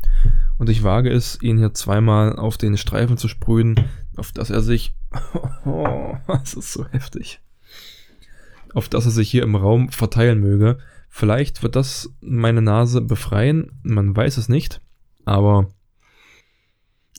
Und 0.59 0.69
ich 0.69 0.83
wage 0.83 1.11
es, 1.11 1.41
ihn 1.41 1.59
hier 1.59 1.75
zweimal 1.75 2.37
auf 2.37 2.59
den 2.59 2.77
Streifen 2.77 3.17
zu 3.17 3.29
sprühen, 3.29 3.77
auf 4.17 4.33
dass 4.33 4.51
er 4.51 4.63
sich... 4.63 4.95
Oh, 5.67 6.17
das 6.27 6.55
ist 6.55 6.73
so 6.73 6.87
heftig. 6.89 7.41
Auf 8.73 8.89
dass 8.89 9.05
er 9.05 9.11
sich 9.11 9.31
hier 9.31 9.43
im 9.43 9.57
Raum 9.57 9.91
verteilen 9.91 10.41
möge. 10.41 10.79
Vielleicht 11.09 11.63
wird 11.63 11.77
das 11.77 12.15
meine 12.21 12.63
Nase 12.63 13.01
befreien, 13.01 13.73
man 13.83 14.17
weiß 14.17 14.39
es 14.39 14.49
nicht. 14.49 14.81
Aber 15.25 15.69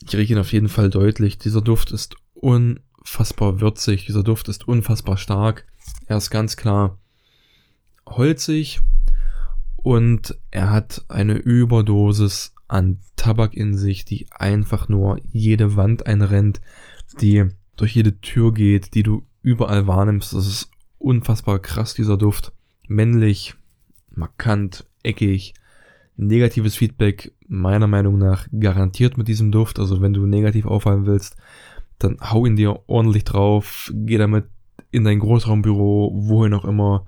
ich 0.08 0.15
rieche 0.15 0.34
ihn 0.34 0.39
auf 0.39 0.51
jeden 0.51 0.69
Fall 0.69 0.89
deutlich. 0.89 1.38
Dieser 1.38 1.62
Duft 1.62 1.91
ist 1.91 2.15
unfassbar 2.41 3.62
würzig. 3.62 4.06
Dieser 4.06 4.23
Duft 4.23 4.49
ist 4.49 4.67
unfassbar 4.67 5.17
stark. 5.17 5.65
Er 6.08 6.17
ist 6.17 6.30
ganz 6.30 6.58
klar 6.58 6.97
holzig 8.06 8.82
und 9.77 10.38
er 10.51 10.69
hat 10.71 11.06
eine 11.08 11.36
Überdosis 11.36 12.54
an 12.67 12.99
Tabak 13.15 13.54
in 13.54 13.75
sich, 13.75 14.06
die 14.06 14.27
einfach 14.32 14.89
nur 14.89 15.19
jede 15.32 15.75
Wand 15.75 16.08
einrennt, 16.08 16.62
die 17.19 17.45
durch 17.75 17.95
jede 17.95 18.19
Tür 18.21 18.54
geht, 18.54 18.93
die 18.93 19.04
du 19.04 19.23
überall 19.41 19.88
wahrnimmst. 19.88 20.34
Das 20.34 20.47
ist 20.47 20.69
unfassbar 20.97 21.60
krass, 21.60 21.93
dieser 21.93 22.17
Duft. 22.17 22.54
Männlich, 22.88 23.56
markant, 24.10 24.86
eckig. 25.04 25.54
Negatives 26.17 26.75
Feedback 26.75 27.34
meiner 27.47 27.88
Meinung 27.88 28.17
nach 28.17 28.47
garantiert 28.58 29.17
mit 29.17 29.27
diesem 29.27 29.51
Duft. 29.51 29.80
Also 29.80 30.01
wenn 30.01 30.13
du 30.13 30.25
negativ 30.25 30.65
auffallen 30.65 31.06
willst, 31.06 31.36
dann 32.04 32.18
hau 32.22 32.46
ihn 32.46 32.56
dir 32.56 32.80
ordentlich 32.88 33.24
drauf, 33.24 33.92
geh 33.94 34.18
damit 34.18 34.46
in 34.92 35.04
dein 35.04 35.20
Großraumbüro, 35.20 36.12
wohin 36.14 36.54
auch 36.54 36.66
immer 36.66 37.06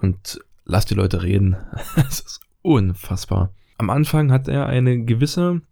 und 0.00 0.40
lass 0.64 0.84
die 0.86 0.94
Leute 0.94 1.22
reden. 1.22 1.56
Es 1.96 2.20
ist 2.20 2.40
unfassbar. 2.62 3.52
Am 3.78 3.90
Anfang 3.90 4.32
hat 4.32 4.48
er 4.48 4.66
eine 4.66 5.04
gewisse 5.04 5.62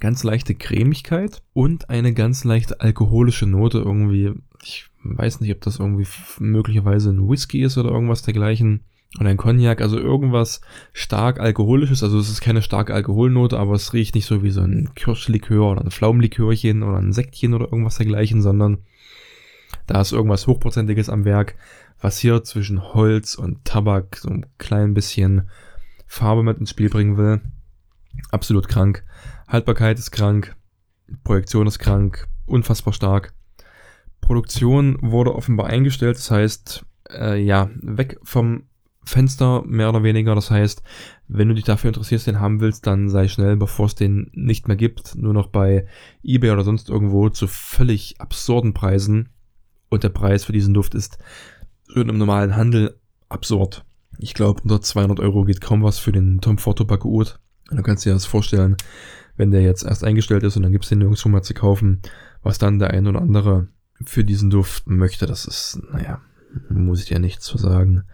ganz 0.00 0.22
leichte 0.22 0.54
Cremigkeit 0.54 1.42
und 1.52 1.88
eine 1.88 2.12
ganz 2.12 2.44
leichte 2.44 2.80
alkoholische 2.80 3.46
Note 3.46 3.78
irgendwie. 3.78 4.32
Ich 4.62 4.90
weiß 5.02 5.40
nicht, 5.40 5.52
ob 5.52 5.60
das 5.62 5.78
irgendwie 5.78 6.06
möglicherweise 6.38 7.10
ein 7.10 7.28
Whisky 7.28 7.62
ist 7.62 7.78
oder 7.78 7.90
irgendwas 7.90 8.22
dergleichen. 8.22 8.84
Und 9.18 9.28
ein 9.28 9.36
Cognac, 9.36 9.80
also 9.80 9.98
irgendwas 9.98 10.60
stark 10.92 11.38
alkoholisches, 11.38 12.02
also 12.02 12.18
es 12.18 12.28
ist 12.28 12.40
keine 12.40 12.62
starke 12.62 12.92
Alkoholnote, 12.94 13.58
aber 13.58 13.74
es 13.74 13.92
riecht 13.92 14.16
nicht 14.16 14.26
so 14.26 14.42
wie 14.42 14.50
so 14.50 14.62
ein 14.62 14.90
Kirschlikör 14.96 15.70
oder 15.70 15.82
ein 15.82 15.92
Pflaumenlikörchen 15.92 16.82
oder 16.82 16.98
ein 16.98 17.12
Sektchen 17.12 17.54
oder 17.54 17.66
irgendwas 17.66 17.96
dergleichen, 17.96 18.42
sondern 18.42 18.78
da 19.86 20.00
ist 20.00 20.12
irgendwas 20.12 20.46
Hochprozentiges 20.46 21.08
am 21.08 21.24
Werk, 21.24 21.54
was 22.00 22.18
hier 22.18 22.42
zwischen 22.42 22.94
Holz 22.94 23.36
und 23.36 23.64
Tabak 23.64 24.16
so 24.16 24.30
ein 24.30 24.46
klein 24.58 24.94
bisschen 24.94 25.48
Farbe 26.06 26.42
mit 26.42 26.58
ins 26.58 26.70
Spiel 26.70 26.90
bringen 26.90 27.16
will. 27.16 27.40
Absolut 28.30 28.68
krank. 28.68 29.04
Haltbarkeit 29.46 29.98
ist 29.98 30.10
krank. 30.10 30.56
Projektion 31.22 31.66
ist 31.66 31.78
krank. 31.78 32.26
Unfassbar 32.46 32.92
stark. 32.92 33.32
Produktion 34.20 34.98
wurde 35.02 35.34
offenbar 35.34 35.66
eingestellt, 35.66 36.16
das 36.16 36.30
heißt, 36.30 36.84
äh, 37.10 37.40
ja, 37.40 37.70
weg 37.74 38.18
vom 38.22 38.64
Fenster, 39.04 39.62
mehr 39.66 39.88
oder 39.88 40.02
weniger. 40.02 40.34
Das 40.34 40.50
heißt, 40.50 40.82
wenn 41.28 41.48
du 41.48 41.54
dich 41.54 41.64
dafür 41.64 41.88
interessierst, 41.88 42.26
den 42.26 42.40
haben 42.40 42.60
willst, 42.60 42.86
dann 42.86 43.08
sei 43.08 43.28
schnell, 43.28 43.56
bevor 43.56 43.86
es 43.86 43.94
den 43.94 44.30
nicht 44.32 44.68
mehr 44.68 44.76
gibt. 44.76 45.14
Nur 45.16 45.34
noch 45.34 45.48
bei 45.48 45.86
eBay 46.22 46.50
oder 46.50 46.64
sonst 46.64 46.88
irgendwo 46.88 47.28
zu 47.28 47.46
völlig 47.46 48.20
absurden 48.20 48.74
Preisen. 48.74 49.28
Und 49.88 50.02
der 50.02 50.08
Preis 50.08 50.44
für 50.44 50.52
diesen 50.52 50.74
Duft 50.74 50.94
ist 50.94 51.18
schon 51.88 52.08
im 52.08 52.18
normalen 52.18 52.56
Handel 52.56 52.98
absurd. 53.28 53.84
Ich 54.18 54.34
glaube, 54.34 54.62
unter 54.62 54.80
200 54.80 55.20
Euro 55.20 55.44
geht 55.44 55.60
kaum 55.60 55.82
was 55.82 55.98
für 55.98 56.12
den 56.12 56.40
Tom 56.40 56.58
Ford 56.58 56.78
Tobacco 56.78 57.08
Oud. 57.08 57.38
Und 57.70 57.76
du 57.76 57.82
kannst 57.82 58.04
dir 58.04 58.12
das 58.12 58.26
vorstellen, 58.26 58.76
wenn 59.36 59.50
der 59.50 59.62
jetzt 59.62 59.84
erst 59.84 60.04
eingestellt 60.04 60.44
ist 60.44 60.56
und 60.56 60.62
dann 60.62 60.72
gibt 60.72 60.84
es 60.84 60.90
den 60.90 60.98
nirgendwo 60.98 61.28
mal 61.28 61.42
zu 61.42 61.54
kaufen, 61.54 62.00
was 62.42 62.58
dann 62.58 62.78
der 62.78 62.90
ein 62.90 63.06
oder 63.06 63.20
andere 63.20 63.68
für 64.04 64.24
diesen 64.24 64.50
Duft 64.50 64.88
möchte, 64.88 65.26
das 65.26 65.44
ist, 65.46 65.80
naja, 65.92 66.20
muss 66.68 67.02
ich 67.02 67.10
ja 67.10 67.18
nichts 67.18 67.44
zu 67.44 67.58
sagen. 67.58 68.04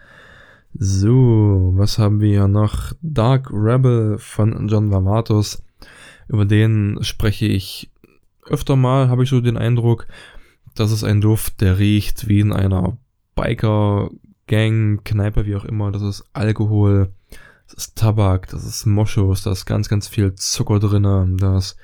So, 0.73 1.73
was 1.75 1.97
haben 1.97 2.21
wir 2.21 2.29
hier 2.29 2.47
noch? 2.47 2.93
Dark 3.01 3.49
Rebel 3.51 4.17
von 4.17 4.67
John 4.69 4.89
Vavatos. 4.89 5.61
Über 6.29 6.45
den 6.45 6.97
spreche 7.01 7.45
ich 7.45 7.91
öfter 8.45 8.77
mal, 8.77 9.09
habe 9.09 9.23
ich 9.23 9.29
so 9.29 9.41
den 9.41 9.57
Eindruck. 9.57 10.07
Das 10.73 10.91
ist 10.91 11.03
ein 11.03 11.19
Duft, 11.19 11.59
der 11.59 11.77
riecht 11.77 12.29
wie 12.29 12.39
in 12.39 12.53
einer 12.53 12.97
Biker-Gang, 13.35 15.03
Kneipe, 15.03 15.45
wie 15.45 15.57
auch 15.57 15.65
immer. 15.65 15.91
Das 15.91 16.01
ist 16.01 16.23
Alkohol, 16.31 17.11
das 17.67 17.87
ist 17.87 17.97
Tabak, 17.97 18.47
das 18.49 18.63
ist 18.63 18.85
Moschus, 18.85 19.43
da 19.43 19.51
ist 19.51 19.65
ganz, 19.65 19.89
ganz 19.89 20.07
viel 20.07 20.35
Zucker 20.35 20.79
drin, 20.79 21.37
da 21.37 21.57
ist 21.57 21.75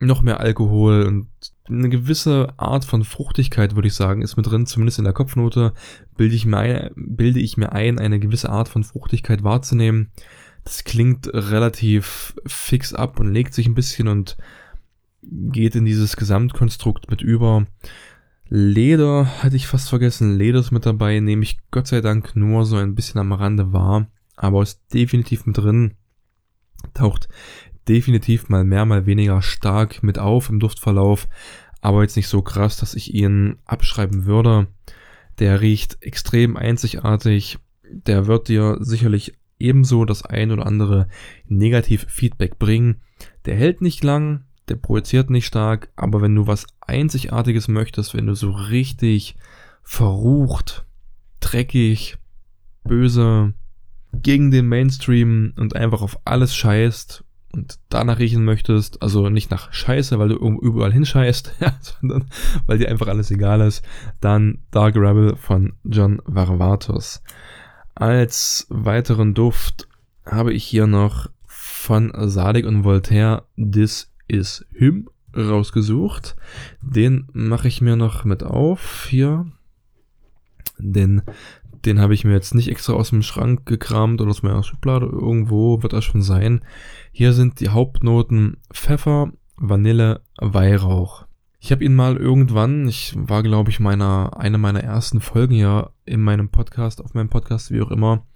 noch 0.00 0.22
mehr 0.22 0.40
Alkohol 0.40 1.04
und 1.04 1.28
eine 1.68 1.88
gewisse 1.88 2.48
Art 2.56 2.84
von 2.84 3.04
Fruchtigkeit, 3.04 3.74
würde 3.74 3.88
ich 3.88 3.94
sagen, 3.94 4.22
ist 4.22 4.36
mit 4.36 4.46
drin, 4.46 4.66
zumindest 4.66 4.98
in 4.98 5.04
der 5.04 5.12
Kopfnote, 5.12 5.72
bilde 6.16 6.34
ich, 6.34 6.46
mir 6.46 6.58
ein, 6.58 6.90
bilde 6.96 7.40
ich 7.40 7.56
mir 7.56 7.72
ein, 7.72 7.98
eine 7.98 8.18
gewisse 8.18 8.50
Art 8.50 8.68
von 8.68 8.84
Fruchtigkeit 8.84 9.42
wahrzunehmen. 9.42 10.10
Das 10.64 10.84
klingt 10.84 11.28
relativ 11.32 12.34
fix 12.46 12.92
ab 12.92 13.20
und 13.20 13.32
legt 13.32 13.54
sich 13.54 13.66
ein 13.66 13.74
bisschen 13.74 14.08
und 14.08 14.36
geht 15.22 15.74
in 15.74 15.84
dieses 15.84 16.16
Gesamtkonstrukt 16.16 17.10
mit 17.10 17.22
über. 17.22 17.66
Leder 18.48 19.42
hatte 19.42 19.56
ich 19.56 19.66
fast 19.66 19.88
vergessen. 19.88 20.36
Leder 20.36 20.60
ist 20.60 20.70
mit 20.70 20.86
dabei, 20.86 21.20
nehme 21.20 21.42
ich 21.42 21.58
Gott 21.70 21.86
sei 21.86 22.00
Dank 22.00 22.34
nur 22.34 22.64
so 22.64 22.76
ein 22.76 22.94
bisschen 22.94 23.20
am 23.20 23.32
Rande 23.32 23.72
wahr, 23.72 24.06
aber 24.36 24.62
ist 24.62 24.82
definitiv 24.92 25.46
mit 25.46 25.58
drin. 25.58 25.94
Taucht 26.94 27.28
definitiv 27.88 28.48
mal 28.48 28.64
mehr, 28.64 28.84
mal 28.84 29.06
weniger 29.06 29.42
stark 29.42 30.02
mit 30.02 30.18
auf 30.18 30.48
im 30.48 30.60
Duftverlauf, 30.60 31.28
aber 31.80 32.02
jetzt 32.02 32.16
nicht 32.16 32.28
so 32.28 32.42
krass, 32.42 32.76
dass 32.76 32.94
ich 32.94 33.14
ihn 33.14 33.56
abschreiben 33.64 34.26
würde. 34.26 34.68
Der 35.38 35.60
riecht 35.60 35.98
extrem 36.02 36.56
einzigartig. 36.56 37.58
Der 37.90 38.26
wird 38.26 38.48
dir 38.48 38.78
sicherlich 38.80 39.34
ebenso 39.58 40.04
das 40.04 40.24
ein 40.24 40.50
oder 40.50 40.66
andere 40.66 41.08
negativ 41.46 42.06
Feedback 42.08 42.58
bringen. 42.58 43.00
Der 43.44 43.56
hält 43.56 43.80
nicht 43.80 44.04
lang, 44.04 44.44
der 44.68 44.76
projiziert 44.76 45.30
nicht 45.30 45.46
stark, 45.46 45.90
aber 45.96 46.20
wenn 46.20 46.34
du 46.34 46.46
was 46.46 46.66
Einzigartiges 46.80 47.68
möchtest, 47.68 48.14
wenn 48.14 48.26
du 48.26 48.34
so 48.34 48.50
richtig 48.50 49.36
verrucht, 49.82 50.86
dreckig, 51.40 52.18
böse, 52.84 53.54
gegen 54.12 54.50
den 54.50 54.66
Mainstream 54.66 55.52
und 55.56 55.76
einfach 55.76 56.02
auf 56.02 56.18
alles 56.24 56.54
scheißt 56.54 57.24
und 57.52 57.78
danach 57.88 58.18
riechen 58.18 58.44
möchtest, 58.44 59.02
also 59.02 59.28
nicht 59.28 59.50
nach 59.50 59.72
Scheiße, 59.72 60.18
weil 60.18 60.28
du 60.28 60.36
überall 60.36 60.92
hinscheißt, 60.92 61.54
sondern 61.80 62.26
weil 62.66 62.78
dir 62.78 62.88
einfach 62.88 63.08
alles 63.08 63.30
egal 63.30 63.60
ist, 63.60 63.82
dann 64.20 64.58
Dark 64.70 64.96
Rebel 64.96 65.36
von 65.36 65.74
John 65.84 66.20
Varvatos. 66.24 67.22
Als 67.94 68.66
weiteren 68.68 69.34
Duft 69.34 69.88
habe 70.24 70.52
ich 70.52 70.64
hier 70.64 70.86
noch 70.86 71.30
von 71.46 72.12
Sadik 72.28 72.66
und 72.66 72.84
Voltaire 72.84 73.44
This 73.56 74.12
is 74.28 74.66
Him 74.72 75.08
rausgesucht. 75.36 76.36
Den 76.82 77.28
mache 77.32 77.68
ich 77.68 77.80
mir 77.80 77.96
noch 77.96 78.24
mit 78.24 78.42
auf 78.42 79.06
hier. 79.08 79.46
Denn 80.78 81.22
den 81.88 82.00
habe 82.00 82.12
ich 82.12 82.24
mir 82.24 82.32
jetzt 82.32 82.54
nicht 82.54 82.68
extra 82.68 82.92
aus 82.92 83.10
dem 83.10 83.22
Schrank 83.22 83.64
gekramt 83.64 84.20
oder 84.20 84.30
aus 84.30 84.42
meiner 84.42 84.62
Schublade. 84.62 85.06
Irgendwo 85.06 85.82
wird 85.82 85.94
er 85.94 86.02
schon 86.02 86.20
sein. 86.20 86.60
Hier 87.12 87.32
sind 87.32 87.60
die 87.60 87.70
Hauptnoten 87.70 88.58
Pfeffer, 88.72 89.32
Vanille, 89.56 90.20
Weihrauch. 90.38 91.26
Ich 91.60 91.72
habe 91.72 91.82
ihn 91.82 91.96
mal 91.96 92.16
irgendwann, 92.16 92.86
ich 92.86 93.14
war 93.16 93.42
glaube 93.42 93.70
ich 93.70 93.80
meiner 93.80 94.36
eine 94.36 94.58
meiner 94.58 94.84
ersten 94.84 95.20
Folgen 95.20 95.54
ja 95.54 95.90
in 96.04 96.20
meinem 96.20 96.50
Podcast, 96.50 97.02
auf 97.02 97.14
meinem 97.14 97.30
Podcast, 97.30 97.72
wie 97.72 97.80
auch 97.80 97.90
immer, 97.90 98.26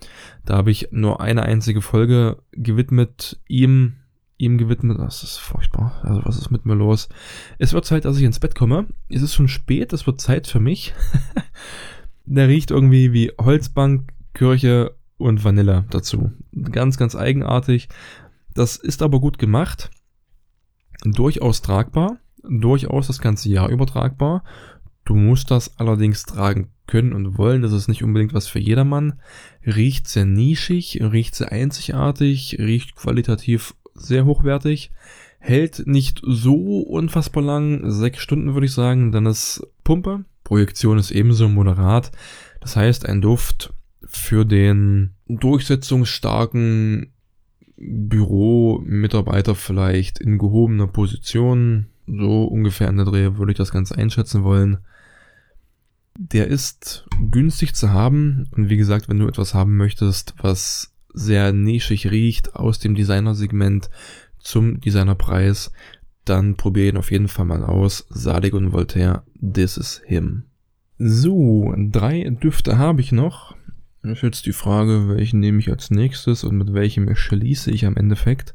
da 0.44 0.56
habe 0.56 0.72
ich 0.72 0.88
nur 0.90 1.20
eine 1.20 1.42
einzige 1.42 1.82
Folge 1.82 2.42
gewidmet 2.52 3.38
ihm, 3.46 3.98
ihm 4.38 4.56
gewidmet. 4.58 4.98
Das 4.98 5.22
ist 5.22 5.36
furchtbar. 5.36 6.00
Also 6.02 6.24
was 6.24 6.38
ist 6.38 6.50
mit 6.50 6.64
mir 6.64 6.74
los? 6.74 7.10
Es 7.58 7.74
wird 7.74 7.84
Zeit, 7.84 8.06
dass 8.06 8.16
ich 8.16 8.24
ins 8.24 8.40
Bett 8.40 8.54
komme. 8.54 8.86
Es 9.08 9.22
ist 9.22 9.34
schon 9.34 9.48
spät, 9.48 9.92
es 9.92 10.06
wird 10.06 10.20
Zeit 10.20 10.46
für 10.46 10.60
mich. 10.60 10.94
Der 12.24 12.48
riecht 12.48 12.70
irgendwie 12.70 13.12
wie 13.12 13.32
Holzbank, 13.38 14.12
Kirche 14.34 14.94
und 15.18 15.44
Vanille 15.44 15.84
dazu. 15.90 16.32
Ganz, 16.70 16.96
ganz 16.96 17.16
eigenartig. 17.16 17.88
Das 18.54 18.76
ist 18.76 19.02
aber 19.02 19.20
gut 19.20 19.38
gemacht. 19.38 19.90
Durchaus 21.04 21.62
tragbar. 21.62 22.18
Durchaus 22.42 23.06
das 23.06 23.20
ganze 23.20 23.48
Jahr 23.48 23.68
übertragbar. 23.68 24.44
Du 25.04 25.14
musst 25.14 25.50
das 25.50 25.78
allerdings 25.78 26.24
tragen 26.24 26.70
können 26.86 27.12
und 27.12 27.38
wollen. 27.38 27.62
Das 27.62 27.72
ist 27.72 27.88
nicht 27.88 28.04
unbedingt 28.04 28.34
was 28.34 28.46
für 28.46 28.58
jedermann. 28.58 29.20
Riecht 29.64 30.08
sehr 30.08 30.26
nischig, 30.26 31.00
riecht 31.02 31.34
sehr 31.34 31.50
einzigartig, 31.50 32.56
riecht 32.58 32.94
qualitativ 32.94 33.74
sehr 33.94 34.24
hochwertig. 34.24 34.90
Hält 35.38 35.86
nicht 35.86 36.22
so 36.24 36.80
unfassbar 36.80 37.42
lang. 37.42 37.90
Sechs 37.90 38.20
Stunden 38.20 38.54
würde 38.54 38.66
ich 38.66 38.72
sagen. 38.72 39.10
Dann 39.10 39.26
ist 39.26 39.66
Pumpe. 39.82 40.24
Projektion 40.44 40.98
ist 40.98 41.10
ebenso 41.10 41.48
moderat. 41.48 42.12
Das 42.60 42.76
heißt, 42.76 43.06
ein 43.06 43.20
Duft 43.20 43.72
für 44.04 44.44
den 44.44 45.14
durchsetzungsstarken 45.28 47.12
Büromitarbeiter 47.76 49.54
vielleicht 49.54 50.18
in 50.20 50.38
gehobener 50.38 50.86
Position, 50.86 51.86
so 52.06 52.44
ungefähr 52.44 52.88
an 52.88 52.96
der 52.96 53.06
Dreh 53.06 53.36
würde 53.36 53.52
ich 53.52 53.58
das 53.58 53.72
Ganze 53.72 53.96
einschätzen 53.96 54.44
wollen. 54.44 54.78
Der 56.16 56.46
ist 56.46 57.06
günstig 57.30 57.74
zu 57.74 57.90
haben 57.90 58.48
und 58.54 58.68
wie 58.68 58.76
gesagt, 58.76 59.08
wenn 59.08 59.18
du 59.18 59.26
etwas 59.26 59.54
haben 59.54 59.76
möchtest, 59.76 60.34
was 60.38 60.94
sehr 61.12 61.52
nischig 61.52 62.10
riecht 62.10 62.54
aus 62.54 62.78
dem 62.78 62.94
Designersegment 62.94 63.90
zum 64.38 64.80
Designerpreis, 64.80 65.72
dann 66.24 66.56
probier 66.56 66.88
ihn 66.88 66.96
auf 66.96 67.10
jeden 67.10 67.28
Fall 67.28 67.44
mal 67.44 67.64
aus. 67.64 68.06
Sadig 68.10 68.54
und 68.54 68.72
Voltaire, 68.72 69.24
this 69.40 69.76
is 69.76 70.02
him. 70.06 70.44
So, 70.98 71.74
drei 71.76 72.24
Düfte 72.30 72.78
habe 72.78 73.00
ich 73.00 73.12
noch. 73.12 73.56
Das 74.02 74.12
ist 74.18 74.22
jetzt 74.22 74.46
die 74.46 74.52
Frage, 74.52 75.08
welchen 75.08 75.40
nehme 75.40 75.58
ich 75.58 75.70
als 75.70 75.90
nächstes 75.90 76.44
und 76.44 76.56
mit 76.56 76.74
welchem 76.74 77.14
schließe 77.14 77.70
ich 77.70 77.86
am 77.86 77.96
Endeffekt. 77.96 78.54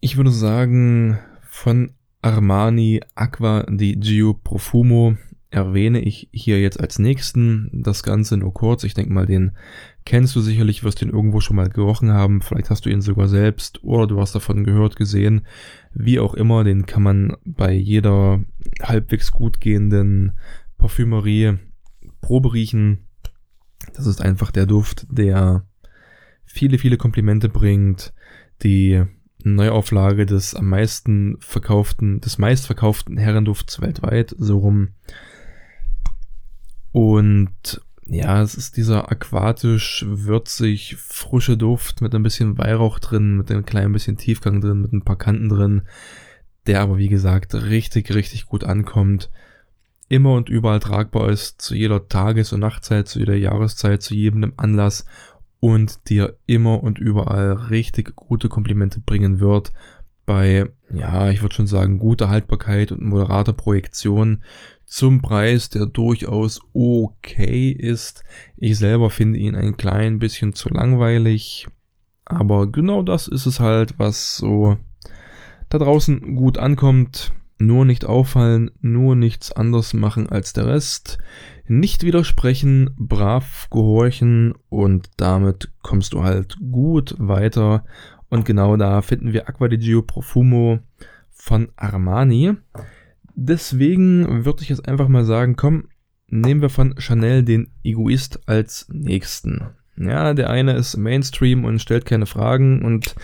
Ich 0.00 0.16
würde 0.16 0.30
sagen, 0.30 1.18
von 1.42 1.94
Armani 2.22 3.00
Aqua 3.14 3.64
di 3.68 3.96
Gio 3.96 4.34
Profumo 4.34 5.16
erwähne 5.56 6.00
ich 6.00 6.28
hier 6.32 6.60
jetzt 6.60 6.78
als 6.78 6.98
nächsten. 6.98 7.70
Das 7.72 8.02
Ganze 8.02 8.36
nur 8.36 8.52
kurz. 8.52 8.84
Ich 8.84 8.92
denke 8.92 9.12
mal, 9.12 9.24
den 9.24 9.52
kennst 10.04 10.36
du 10.36 10.40
sicherlich, 10.40 10.84
wirst 10.84 11.00
den 11.00 11.08
irgendwo 11.08 11.40
schon 11.40 11.56
mal 11.56 11.70
gerochen 11.70 12.12
haben. 12.12 12.42
Vielleicht 12.42 12.68
hast 12.68 12.84
du 12.84 12.90
ihn 12.90 13.00
sogar 13.00 13.26
selbst 13.26 13.82
oder 13.82 14.06
du 14.06 14.20
hast 14.20 14.34
davon 14.34 14.64
gehört, 14.64 14.96
gesehen. 14.96 15.46
Wie 15.94 16.20
auch 16.20 16.34
immer, 16.34 16.62
den 16.62 16.84
kann 16.84 17.02
man 17.02 17.36
bei 17.46 17.72
jeder 17.72 18.44
halbwegs 18.82 19.32
gut 19.32 19.62
gehenden 19.62 20.32
Parfümerie 20.76 21.54
Probe 22.20 22.52
riechen. 22.52 23.06
Das 23.94 24.06
ist 24.06 24.20
einfach 24.20 24.50
der 24.50 24.66
Duft, 24.66 25.06
der 25.10 25.64
viele, 26.44 26.76
viele 26.76 26.98
Komplimente 26.98 27.48
bringt. 27.48 28.12
Die 28.62 29.04
Neuauflage 29.42 30.26
des 30.26 30.54
am 30.54 30.68
meisten 30.68 31.36
verkauften, 31.40 32.20
des 32.20 32.36
meistverkauften 32.36 33.16
Herrendufts 33.16 33.80
weltweit, 33.80 34.34
so 34.38 34.58
rum. 34.58 34.90
Und 36.96 37.82
ja, 38.06 38.40
es 38.40 38.54
ist 38.54 38.78
dieser 38.78 39.12
aquatisch, 39.12 40.02
würzig, 40.08 40.96
frische 40.96 41.58
Duft 41.58 42.00
mit 42.00 42.14
ein 42.14 42.22
bisschen 42.22 42.56
Weihrauch 42.56 43.00
drin, 43.00 43.36
mit 43.36 43.50
einem 43.50 43.66
kleinen 43.66 43.92
bisschen 43.92 44.16
Tiefgang 44.16 44.62
drin, 44.62 44.80
mit 44.80 44.94
ein 44.94 45.02
paar 45.02 45.18
Kanten 45.18 45.50
drin, 45.50 45.82
der 46.66 46.80
aber 46.80 46.96
wie 46.96 47.10
gesagt 47.10 47.54
richtig, 47.54 48.14
richtig 48.14 48.46
gut 48.46 48.64
ankommt, 48.64 49.30
immer 50.08 50.32
und 50.32 50.48
überall 50.48 50.80
tragbar 50.80 51.28
ist, 51.28 51.60
zu 51.60 51.74
jeder 51.74 52.08
Tages- 52.08 52.54
und 52.54 52.60
Nachtzeit, 52.60 53.08
zu 53.08 53.18
jeder 53.18 53.36
Jahreszeit, 53.36 54.00
zu 54.00 54.14
jedem 54.14 54.54
Anlass 54.56 55.04
und 55.60 56.08
dir 56.08 56.38
immer 56.46 56.82
und 56.82 56.98
überall 56.98 57.52
richtig 57.68 58.16
gute 58.16 58.48
Komplimente 58.48 59.00
bringen 59.00 59.38
wird 59.38 59.74
bei, 60.26 60.68
ja, 60.92 61.30
ich 61.30 61.40
würde 61.40 61.54
schon 61.54 61.68
sagen, 61.68 61.98
guter 61.98 62.28
Haltbarkeit 62.28 62.90
und 62.90 63.02
moderater 63.02 63.52
Projektion 63.52 64.42
zum 64.86 65.20
Preis, 65.20 65.68
der 65.68 65.86
durchaus 65.86 66.60
okay 66.72 67.70
ist. 67.70 68.24
Ich 68.56 68.78
selber 68.78 69.10
finde 69.10 69.38
ihn 69.38 69.54
ein 69.54 69.76
klein 69.76 70.18
bisschen 70.18 70.54
zu 70.54 70.68
langweilig, 70.68 71.66
aber 72.24 72.70
genau 72.70 73.02
das 73.02 73.28
ist 73.28 73.46
es 73.46 73.60
halt, 73.60 73.98
was 73.98 74.36
so 74.36 74.76
da 75.68 75.78
draußen 75.78 76.36
gut 76.36 76.58
ankommt. 76.58 77.32
Nur 77.58 77.86
nicht 77.86 78.04
auffallen, 78.04 78.70
nur 78.82 79.16
nichts 79.16 79.50
anderes 79.50 79.94
machen 79.94 80.28
als 80.28 80.52
der 80.52 80.66
Rest. 80.66 81.18
Nicht 81.66 82.02
widersprechen, 82.02 82.90
brav 82.98 83.68
gehorchen 83.70 84.54
und 84.68 85.08
damit 85.16 85.72
kommst 85.82 86.12
du 86.12 86.22
halt 86.22 86.58
gut 86.70 87.14
weiter. 87.18 87.84
Und 88.28 88.44
genau 88.44 88.76
da 88.76 89.00
finden 89.00 89.32
wir 89.32 89.48
Aqua 89.48 89.68
di 89.68 89.78
Gio 89.78 90.02
Profumo 90.02 90.80
von 91.30 91.68
Armani. 91.76 92.56
Deswegen 93.38 94.46
würde 94.46 94.62
ich 94.62 94.70
jetzt 94.70 94.88
einfach 94.88 95.08
mal 95.08 95.26
sagen, 95.26 95.56
komm, 95.56 95.88
nehmen 96.26 96.62
wir 96.62 96.70
von 96.70 96.98
Chanel 96.98 97.44
den 97.44 97.70
Egoist 97.84 98.48
als 98.48 98.86
nächsten. 98.88 99.60
Ja, 99.98 100.32
der 100.32 100.48
eine 100.48 100.72
ist 100.74 100.96
Mainstream 100.96 101.64
und 101.64 101.80
stellt 101.80 102.06
keine 102.06 102.24
Fragen 102.24 102.82
und 102.82 103.14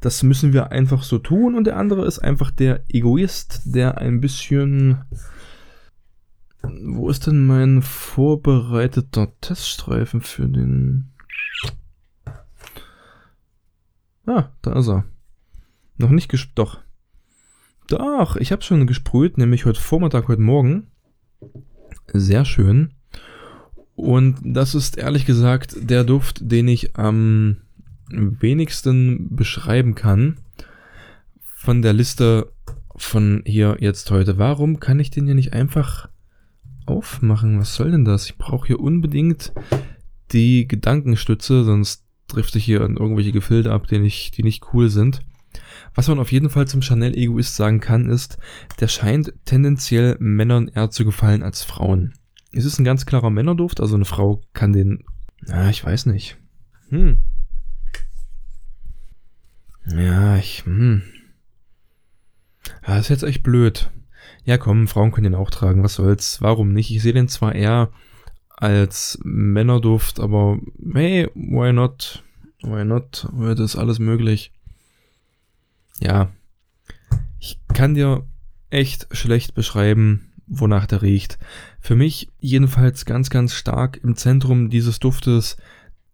das 0.00 0.24
müssen 0.24 0.52
wir 0.52 0.72
einfach 0.72 1.04
so 1.04 1.18
tun 1.18 1.54
und 1.54 1.64
der 1.64 1.76
andere 1.76 2.04
ist 2.04 2.18
einfach 2.18 2.50
der 2.50 2.84
Egoist, 2.88 3.62
der 3.64 3.98
ein 3.98 4.20
bisschen... 4.20 4.98
Wo 6.62 7.08
ist 7.08 7.26
denn 7.26 7.46
mein 7.46 7.80
vorbereiteter 7.80 9.32
Teststreifen 9.40 10.20
für 10.20 10.46
den... 10.46 11.12
Ah, 14.26 14.50
da 14.62 14.78
ist 14.78 14.88
er. 14.88 15.04
Noch 15.96 16.10
nicht 16.10 16.28
gesprüht, 16.28 16.58
doch. 16.58 16.80
Doch, 17.90 18.36
ich 18.36 18.52
habe 18.52 18.62
schon 18.62 18.86
gesprüht, 18.86 19.36
nämlich 19.36 19.64
heute 19.64 19.80
Vormittag, 19.80 20.28
heute 20.28 20.40
Morgen. 20.40 20.86
Sehr 22.12 22.44
schön. 22.44 22.94
Und 23.96 24.36
das 24.44 24.76
ist 24.76 24.96
ehrlich 24.96 25.26
gesagt 25.26 25.74
der 25.76 26.04
Duft, 26.04 26.38
den 26.40 26.68
ich 26.68 26.94
am 26.94 27.56
wenigsten 28.08 29.34
beschreiben 29.34 29.96
kann 29.96 30.38
von 31.40 31.82
der 31.82 31.92
Liste 31.92 32.52
von 32.94 33.42
hier 33.44 33.78
jetzt 33.80 34.08
heute. 34.12 34.38
Warum 34.38 34.78
kann 34.78 35.00
ich 35.00 35.10
den 35.10 35.26
hier 35.26 35.34
nicht 35.34 35.52
einfach 35.52 36.08
aufmachen? 36.86 37.58
Was 37.58 37.74
soll 37.74 37.90
denn 37.90 38.04
das? 38.04 38.26
Ich 38.26 38.38
brauche 38.38 38.68
hier 38.68 38.78
unbedingt 38.78 39.52
die 40.30 40.68
Gedankenstütze, 40.68 41.64
sonst 41.64 42.04
trifft 42.28 42.52
sich 42.52 42.64
hier 42.64 42.82
an 42.82 42.96
irgendwelche 42.96 43.32
Gefilde 43.32 43.72
ab, 43.72 43.88
die 43.88 43.98
nicht, 43.98 44.36
die 44.36 44.44
nicht 44.44 44.72
cool 44.72 44.90
sind. 44.90 45.22
Was 45.94 46.08
man 46.08 46.18
auf 46.18 46.32
jeden 46.32 46.50
Fall 46.50 46.68
zum 46.68 46.82
Chanel 46.82 47.16
Egoist 47.16 47.56
sagen 47.56 47.80
kann, 47.80 48.08
ist, 48.08 48.38
der 48.78 48.88
scheint 48.88 49.32
tendenziell 49.44 50.16
Männern 50.20 50.68
eher 50.68 50.90
zu 50.90 51.04
gefallen 51.04 51.42
als 51.42 51.62
Frauen. 51.62 52.14
Es 52.52 52.64
ist 52.64 52.78
ein 52.78 52.84
ganz 52.84 53.06
klarer 53.06 53.30
Männerduft, 53.30 53.80
also 53.80 53.94
eine 53.94 54.04
Frau 54.04 54.42
kann 54.52 54.72
den. 54.72 55.04
Na, 55.42 55.70
ich 55.70 55.84
weiß 55.84 56.06
nicht. 56.06 56.36
Hm. 56.88 57.18
Ja, 59.86 60.36
ich. 60.36 60.64
Hm. 60.64 61.02
Ja, 62.86 62.98
ist 62.98 63.08
jetzt 63.08 63.22
echt 63.22 63.42
blöd. 63.42 63.90
Ja, 64.44 64.58
komm, 64.58 64.88
Frauen 64.88 65.12
können 65.12 65.32
den 65.32 65.34
auch 65.34 65.50
tragen, 65.50 65.82
was 65.82 65.94
soll's. 65.94 66.40
Warum 66.40 66.72
nicht? 66.72 66.90
Ich 66.90 67.02
sehe 67.02 67.12
den 67.12 67.28
zwar 67.28 67.54
eher 67.54 67.90
als 68.48 69.18
Männerduft, 69.22 70.20
aber 70.20 70.58
hey, 70.92 71.28
why 71.34 71.72
not? 71.72 72.22
Why 72.62 72.84
not? 72.84 73.28
Heute 73.36 73.62
ist 73.62 73.76
alles 73.76 73.98
möglich. 73.98 74.52
Ja. 76.00 76.30
Ich 77.38 77.58
kann 77.72 77.94
dir 77.94 78.26
echt 78.70 79.08
schlecht 79.12 79.54
beschreiben, 79.54 80.32
wonach 80.46 80.86
der 80.86 81.02
riecht. 81.02 81.38
Für 81.80 81.94
mich 81.94 82.28
jedenfalls 82.40 83.04
ganz, 83.04 83.30
ganz 83.30 83.54
stark 83.54 84.00
im 84.02 84.16
Zentrum 84.16 84.70
dieses 84.70 84.98
Duftes 84.98 85.56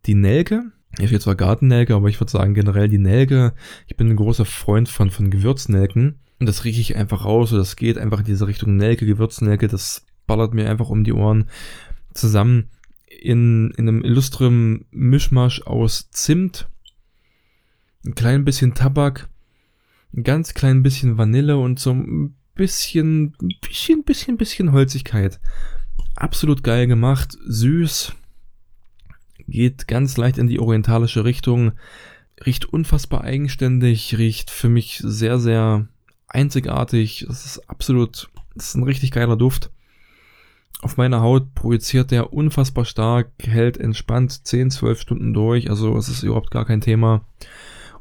die 0.04 0.14
Nelke. 0.14 0.72
Hier 0.98 1.08
steht 1.08 1.22
zwar 1.22 1.34
Gartennelke, 1.34 1.94
aber 1.94 2.08
ich 2.08 2.20
würde 2.20 2.30
sagen 2.30 2.54
generell 2.54 2.88
die 2.88 2.98
Nelke. 2.98 3.54
Ich 3.86 3.96
bin 3.96 4.08
ein 4.08 4.16
großer 4.16 4.44
Freund 4.44 4.88
von, 4.88 5.10
von 5.10 5.30
Gewürznelken. 5.30 6.20
Und 6.38 6.46
das 6.46 6.64
rieche 6.64 6.80
ich 6.80 6.96
einfach 6.96 7.24
raus. 7.24 7.52
Und 7.52 7.58
das 7.58 7.76
geht 7.76 7.98
einfach 7.98 8.20
in 8.20 8.26
diese 8.26 8.46
Richtung 8.46 8.76
Nelke, 8.76 9.06
Gewürznelke. 9.06 9.68
Das 9.68 10.04
ballert 10.26 10.54
mir 10.54 10.70
einfach 10.70 10.88
um 10.88 11.04
die 11.04 11.12
Ohren. 11.12 11.46
Zusammen 12.14 12.70
in, 13.06 13.72
in 13.76 13.88
einem 13.88 14.04
illustren 14.04 14.86
Mischmasch 14.90 15.62
aus 15.62 16.10
Zimt, 16.10 16.68
ein 18.04 18.14
klein 18.14 18.44
bisschen 18.44 18.74
Tabak, 18.74 19.28
ganz 20.22 20.54
klein 20.54 20.82
bisschen 20.82 21.18
Vanille 21.18 21.56
und 21.56 21.78
so 21.78 21.92
ein 21.92 22.34
bisschen, 22.54 23.34
bisschen, 23.60 24.04
bisschen, 24.04 24.36
bisschen 24.36 24.72
Holzigkeit. 24.72 25.40
Absolut 26.14 26.62
geil 26.62 26.86
gemacht, 26.86 27.36
süß, 27.46 28.12
geht 29.46 29.86
ganz 29.86 30.16
leicht 30.16 30.38
in 30.38 30.48
die 30.48 30.60
orientalische 30.60 31.24
Richtung, 31.24 31.72
riecht 32.44 32.66
unfassbar 32.66 33.22
eigenständig, 33.22 34.16
riecht 34.18 34.50
für 34.50 34.68
mich 34.68 35.00
sehr, 35.04 35.38
sehr 35.38 35.86
einzigartig. 36.28 37.26
Das 37.28 37.46
ist 37.46 37.68
absolut, 37.68 38.28
das 38.54 38.68
ist 38.68 38.74
ein 38.74 38.82
richtig 38.82 39.10
geiler 39.10 39.36
Duft. 39.36 39.70
Auf 40.82 40.98
meiner 40.98 41.22
Haut 41.22 41.54
projiziert 41.54 42.10
der 42.10 42.32
unfassbar 42.32 42.84
stark, 42.84 43.30
hält 43.40 43.78
entspannt 43.78 44.46
10, 44.46 44.70
12 44.70 45.00
Stunden 45.00 45.32
durch, 45.32 45.70
also 45.70 45.96
es 45.96 46.08
ist 46.08 46.22
überhaupt 46.22 46.50
gar 46.50 46.66
kein 46.66 46.82
Thema. 46.82 47.24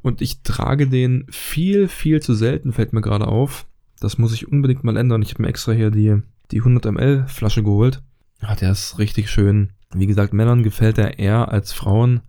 Und 0.06 0.22
ich 0.22 0.44
trage 0.44 0.86
den 0.86 1.26
viel, 1.32 1.88
viel 1.88 2.22
zu 2.22 2.36
selten, 2.36 2.74
fällt 2.74 2.94
mir 2.94 3.02
gerade 3.02 3.28
auf. 3.28 3.65
Das 4.00 4.20
muss 4.20 4.36
ich 4.36 4.48
unbedingt 4.48 4.84
mal 4.84 4.98
ändern. 4.98 5.24
Ich 5.24 5.32
habe 5.32 5.41
mir 5.41 5.50
extra 5.50 5.72
hier 5.72 5.89
die, 5.89 6.22
die 6.52 6.60
100 6.60 6.94
ml 6.94 7.28
Flasche 7.28 7.63
geholt. 7.63 8.04
Ja, 8.39 8.54
der 8.54 8.70
ist 8.70 9.00
richtig 9.00 9.32
schön. 9.32 9.72
Wie 9.96 10.06
gesagt, 10.06 10.32
Männern 10.32 10.62
gefällt 10.62 11.00
er 11.00 11.18
eher 11.18 11.52
als 11.52 11.74
Frauen, 11.74 12.22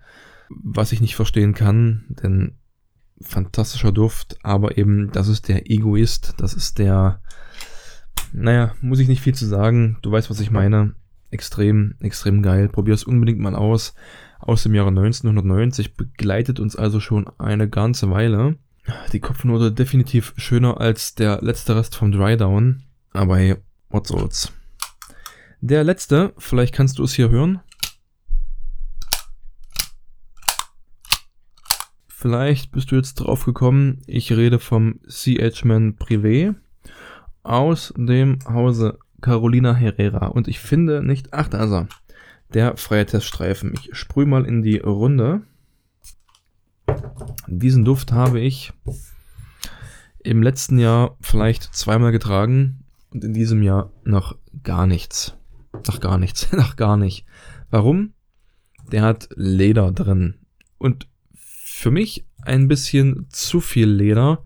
was 0.48 0.90
ich 0.92 1.02
nicht 1.02 1.16
verstehen 1.16 1.52
kann, 1.52 2.06
denn 2.08 2.54
fantastischer 3.20 3.92
Duft, 3.92 4.38
aber 4.42 4.78
eben, 4.78 5.12
das 5.12 5.28
ist 5.28 5.46
der 5.48 5.70
Egoist, 5.70 6.32
das 6.38 6.54
ist 6.54 6.78
der, 6.78 7.20
naja, 8.32 8.74
muss 8.80 9.00
ich 9.00 9.08
nicht 9.08 9.20
viel 9.20 9.34
zu 9.34 9.44
sagen, 9.44 9.98
du 10.00 10.10
weißt, 10.10 10.30
was 10.30 10.40
ich 10.40 10.50
meine. 10.50 10.94
Extrem, 11.36 11.96
extrem 12.00 12.40
geil. 12.40 12.70
Probier 12.70 12.94
es 12.94 13.04
unbedingt 13.04 13.40
mal 13.40 13.54
aus. 13.54 13.94
Aus 14.38 14.62
dem 14.62 14.74
Jahre 14.74 14.88
1990 14.88 15.94
begleitet 15.94 16.58
uns 16.60 16.76
also 16.76 16.98
schon 16.98 17.28
eine 17.36 17.68
ganze 17.68 18.10
Weile. 18.10 18.56
Die 19.12 19.20
Kopfnote 19.20 19.70
definitiv 19.70 20.32
schöner 20.38 20.80
als 20.80 21.14
der 21.14 21.42
letzte 21.42 21.76
Rest 21.76 21.94
vom 21.94 22.10
Dry 22.10 22.38
Down. 22.38 22.84
Aber 23.12 23.36
hey, 23.36 23.56
what 23.90 24.06
soll's. 24.06 24.50
Der 25.60 25.84
letzte, 25.84 26.32
vielleicht 26.38 26.74
kannst 26.74 26.98
du 26.98 27.04
es 27.04 27.12
hier 27.12 27.28
hören. 27.28 27.60
Vielleicht 32.08 32.72
bist 32.72 32.90
du 32.90 32.96
jetzt 32.96 33.16
drauf 33.16 33.44
gekommen, 33.44 34.00
ich 34.06 34.32
rede 34.32 34.58
vom 34.58 35.00
CH-Man 35.06 35.98
Privé 35.98 36.54
aus 37.42 37.92
dem 37.94 38.38
Hause 38.48 38.98
Carolina 39.26 39.74
Herrera. 39.74 40.28
Und 40.28 40.46
ich 40.46 40.60
finde 40.60 41.02
nicht, 41.02 41.32
ach 41.32 41.48
da 41.48 41.64
ist 41.64 41.72
er, 41.72 41.88
der 42.54 42.76
freie 42.76 43.04
Teststreifen. 43.04 43.74
Ich 43.74 43.90
sprühe 43.96 44.24
mal 44.24 44.46
in 44.46 44.62
die 44.62 44.76
Runde. 44.78 45.42
Diesen 47.48 47.84
Duft 47.84 48.12
habe 48.12 48.38
ich 48.38 48.72
im 50.22 50.44
letzten 50.44 50.78
Jahr 50.78 51.16
vielleicht 51.20 51.74
zweimal 51.74 52.12
getragen 52.12 52.84
und 53.10 53.24
in 53.24 53.34
diesem 53.34 53.64
Jahr 53.64 53.90
noch 54.04 54.36
gar 54.62 54.86
nichts. 54.86 55.34
Noch 55.88 55.98
gar 55.98 56.18
nichts, 56.18 56.52
noch 56.52 56.76
gar 56.76 56.96
nicht. 56.96 57.26
Warum? 57.68 58.12
Der 58.92 59.02
hat 59.02 59.28
Leder 59.34 59.90
drin. 59.90 60.36
Und 60.78 61.08
für 61.34 61.90
mich 61.90 62.28
ein 62.42 62.68
bisschen 62.68 63.26
zu 63.30 63.60
viel 63.60 63.88
Leder. 63.88 64.44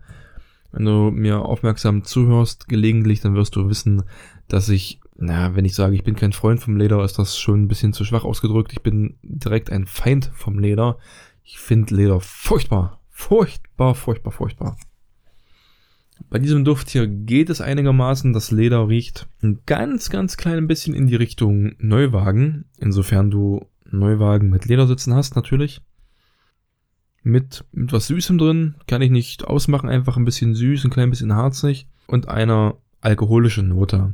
Wenn 0.71 0.85
du 0.85 1.11
mir 1.11 1.39
aufmerksam 1.39 2.03
zuhörst, 2.03 2.67
gelegentlich, 2.67 3.21
dann 3.21 3.35
wirst 3.35 3.55
du 3.55 3.67
wissen, 3.69 4.03
dass 4.47 4.69
ich, 4.69 4.99
na, 5.17 5.55
wenn 5.55 5.65
ich 5.65 5.75
sage, 5.75 5.95
ich 5.95 6.03
bin 6.03 6.15
kein 6.15 6.31
Freund 6.31 6.61
vom 6.61 6.77
Leder, 6.77 7.03
ist 7.03 7.19
das 7.19 7.37
schon 7.37 7.63
ein 7.63 7.67
bisschen 7.67 7.93
zu 7.93 8.05
schwach 8.05 8.23
ausgedrückt. 8.23 8.71
Ich 8.71 8.81
bin 8.81 9.15
direkt 9.21 9.71
ein 9.71 9.85
Feind 9.85 10.31
vom 10.33 10.59
Leder. 10.59 10.97
Ich 11.43 11.59
finde 11.59 11.95
Leder 11.95 12.19
furchtbar. 12.21 12.99
Furchtbar, 13.09 13.95
furchtbar, 13.95 14.31
furchtbar. 14.31 14.77
Bei 16.29 16.39
diesem 16.39 16.63
Duft 16.63 16.89
hier 16.89 17.07
geht 17.07 17.49
es 17.49 17.61
einigermaßen. 17.61 18.33
Das 18.33 18.51
Leder 18.51 18.87
riecht 18.87 19.27
ein 19.41 19.59
ganz, 19.65 20.09
ganz 20.09 20.37
klein 20.37 20.67
bisschen 20.67 20.93
in 20.93 21.07
die 21.07 21.15
Richtung 21.15 21.75
Neuwagen. 21.79 22.65
Insofern 22.77 23.31
du 23.31 23.65
Neuwagen 23.89 24.49
mit 24.49 24.65
Ledersitzen 24.65 25.13
hast, 25.13 25.35
natürlich. 25.35 25.81
Mit, 27.23 27.65
mit 27.71 27.93
was 27.93 28.07
Süßem 28.07 28.37
drin. 28.37 28.75
Kann 28.87 29.01
ich 29.01 29.11
nicht 29.11 29.45
ausmachen. 29.45 29.89
Einfach 29.89 30.17
ein 30.17 30.25
bisschen 30.25 30.55
süß, 30.55 30.85
ein 30.85 30.91
klein 30.91 31.09
bisschen 31.09 31.35
harzig. 31.35 31.87
Und 32.07 32.27
einer 32.27 32.77
alkoholischen 32.99 33.69
Note. 33.69 34.13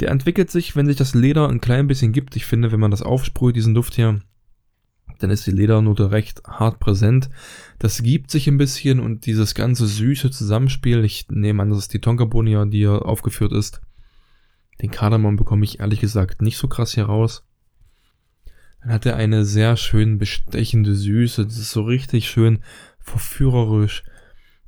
Der 0.00 0.10
entwickelt 0.10 0.50
sich, 0.50 0.76
wenn 0.76 0.86
sich 0.86 0.96
das 0.96 1.14
Leder 1.14 1.48
ein 1.48 1.60
klein 1.60 1.86
bisschen 1.86 2.12
gibt. 2.12 2.36
Ich 2.36 2.46
finde, 2.46 2.72
wenn 2.72 2.80
man 2.80 2.90
das 2.90 3.02
aufsprüht, 3.02 3.56
diesen 3.56 3.74
Duft 3.74 3.94
hier, 3.94 4.20
dann 5.18 5.30
ist 5.30 5.46
die 5.46 5.52
Ledernote 5.52 6.10
recht 6.10 6.42
hart 6.46 6.78
präsent. 6.78 7.30
Das 7.78 8.02
gibt 8.02 8.30
sich 8.30 8.48
ein 8.48 8.58
bisschen 8.58 9.00
und 9.00 9.26
dieses 9.26 9.54
ganze 9.54 9.86
süße 9.86 10.30
Zusammenspiel, 10.30 11.04
ich 11.04 11.26
nehme 11.30 11.62
an, 11.62 11.70
das 11.70 11.78
ist 11.78 11.94
die 11.94 12.00
Tonkabohne, 12.00 12.68
die 12.68 12.78
hier 12.78 13.06
aufgeführt 13.06 13.52
ist. 13.52 13.80
Den 14.82 14.90
Kardamom 14.90 15.36
bekomme 15.36 15.64
ich 15.64 15.80
ehrlich 15.80 16.00
gesagt 16.00 16.42
nicht 16.42 16.58
so 16.58 16.68
krass 16.68 16.92
hier 16.92 17.06
raus. 17.06 17.44
Dann 18.86 18.94
hat 18.94 19.06
er 19.06 19.16
eine 19.16 19.44
sehr 19.44 19.76
schön 19.76 20.16
bestechende 20.16 20.94
Süße, 20.94 21.44
das 21.44 21.58
ist 21.58 21.72
so 21.72 21.82
richtig 21.82 22.30
schön 22.30 22.60
verführerisch. 23.00 24.04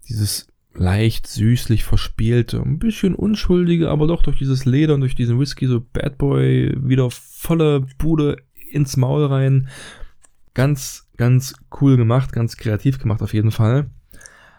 Dieses 0.09 0.49
leicht 0.75 1.29
süßlich 1.29 1.85
verspielte, 1.85 2.61
ein 2.61 2.81
bisschen 2.81 3.15
unschuldige, 3.15 3.91
aber 3.91 4.09
doch 4.09 4.25
durch 4.25 4.37
dieses 4.39 4.65
Leder 4.65 4.95
und 4.95 5.03
durch 5.03 5.15
diesen 5.15 5.39
Whisky 5.39 5.69
so 5.69 5.81
Bad 5.81 6.19
Boy 6.19 6.75
wieder 6.81 7.09
volle 7.13 7.87
Bude 7.97 8.39
ins 8.73 8.97
Maul 8.97 9.27
rein. 9.27 9.69
Ganz, 10.53 11.09
ganz 11.17 11.55
cool 11.81 11.97
gemacht, 11.97 12.33
ganz 12.33 12.57
kreativ 12.57 12.99
gemacht 12.99 13.23
auf 13.23 13.35
jeden 13.35 13.53
Fall. 13.53 13.89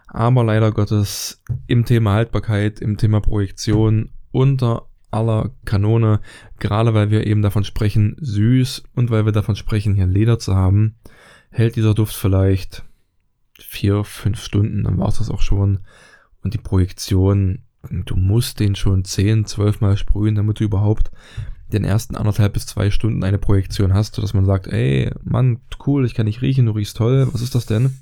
Aber 0.07 0.45
leider 0.45 0.71
Gottes 0.71 1.43
im 1.67 1.83
Thema 1.83 2.13
Haltbarkeit, 2.13 2.79
im 2.79 2.95
Thema 2.95 3.19
Projektion 3.19 4.11
unter 4.31 4.88
aller 5.11 5.51
Kanone, 5.65 6.19
gerade 6.59 6.93
weil 6.93 7.09
wir 7.09 7.25
eben 7.25 7.41
davon 7.41 7.63
sprechen, 7.63 8.15
süß 8.19 8.83
und 8.95 9.09
weil 9.09 9.25
wir 9.25 9.31
davon 9.31 9.55
sprechen, 9.55 9.95
hier 9.95 10.07
Leder 10.07 10.39
zu 10.39 10.55
haben, 10.55 10.95
hält 11.49 11.75
dieser 11.75 11.93
Duft 11.93 12.15
vielleicht 12.15 12.83
vier, 13.59 14.03
fünf 14.03 14.41
Stunden, 14.41 14.83
dann 14.83 14.97
war 14.97 15.09
es 15.09 15.17
das 15.17 15.29
auch 15.29 15.41
schon. 15.41 15.79
Und 16.43 16.53
die 16.53 16.59
Projektion, 16.59 17.63
du 17.89 18.15
musst 18.15 18.59
den 18.59 18.75
schon 18.75 19.03
zehn, 19.03 19.45
zwölf 19.45 19.81
Mal 19.81 19.97
sprühen, 19.97 20.35
damit 20.35 20.59
du 20.59 20.63
überhaupt 20.63 21.11
den 21.71 21.83
ersten 21.83 22.15
anderthalb 22.15 22.53
bis 22.53 22.65
zwei 22.65 22.89
Stunden 22.89 23.23
eine 23.23 23.37
Projektion 23.37 23.93
hast, 23.93 24.15
sodass 24.15 24.33
man 24.33 24.45
sagt, 24.45 24.67
ey, 24.67 25.11
Mann, 25.23 25.59
cool, 25.85 26.05
ich 26.05 26.15
kann 26.15 26.25
dich 26.25 26.41
riechen, 26.41 26.65
du 26.65 26.71
riechst 26.71 26.97
toll, 26.97 27.27
was 27.31 27.41
ist 27.41 27.55
das 27.55 27.65
denn? 27.65 27.97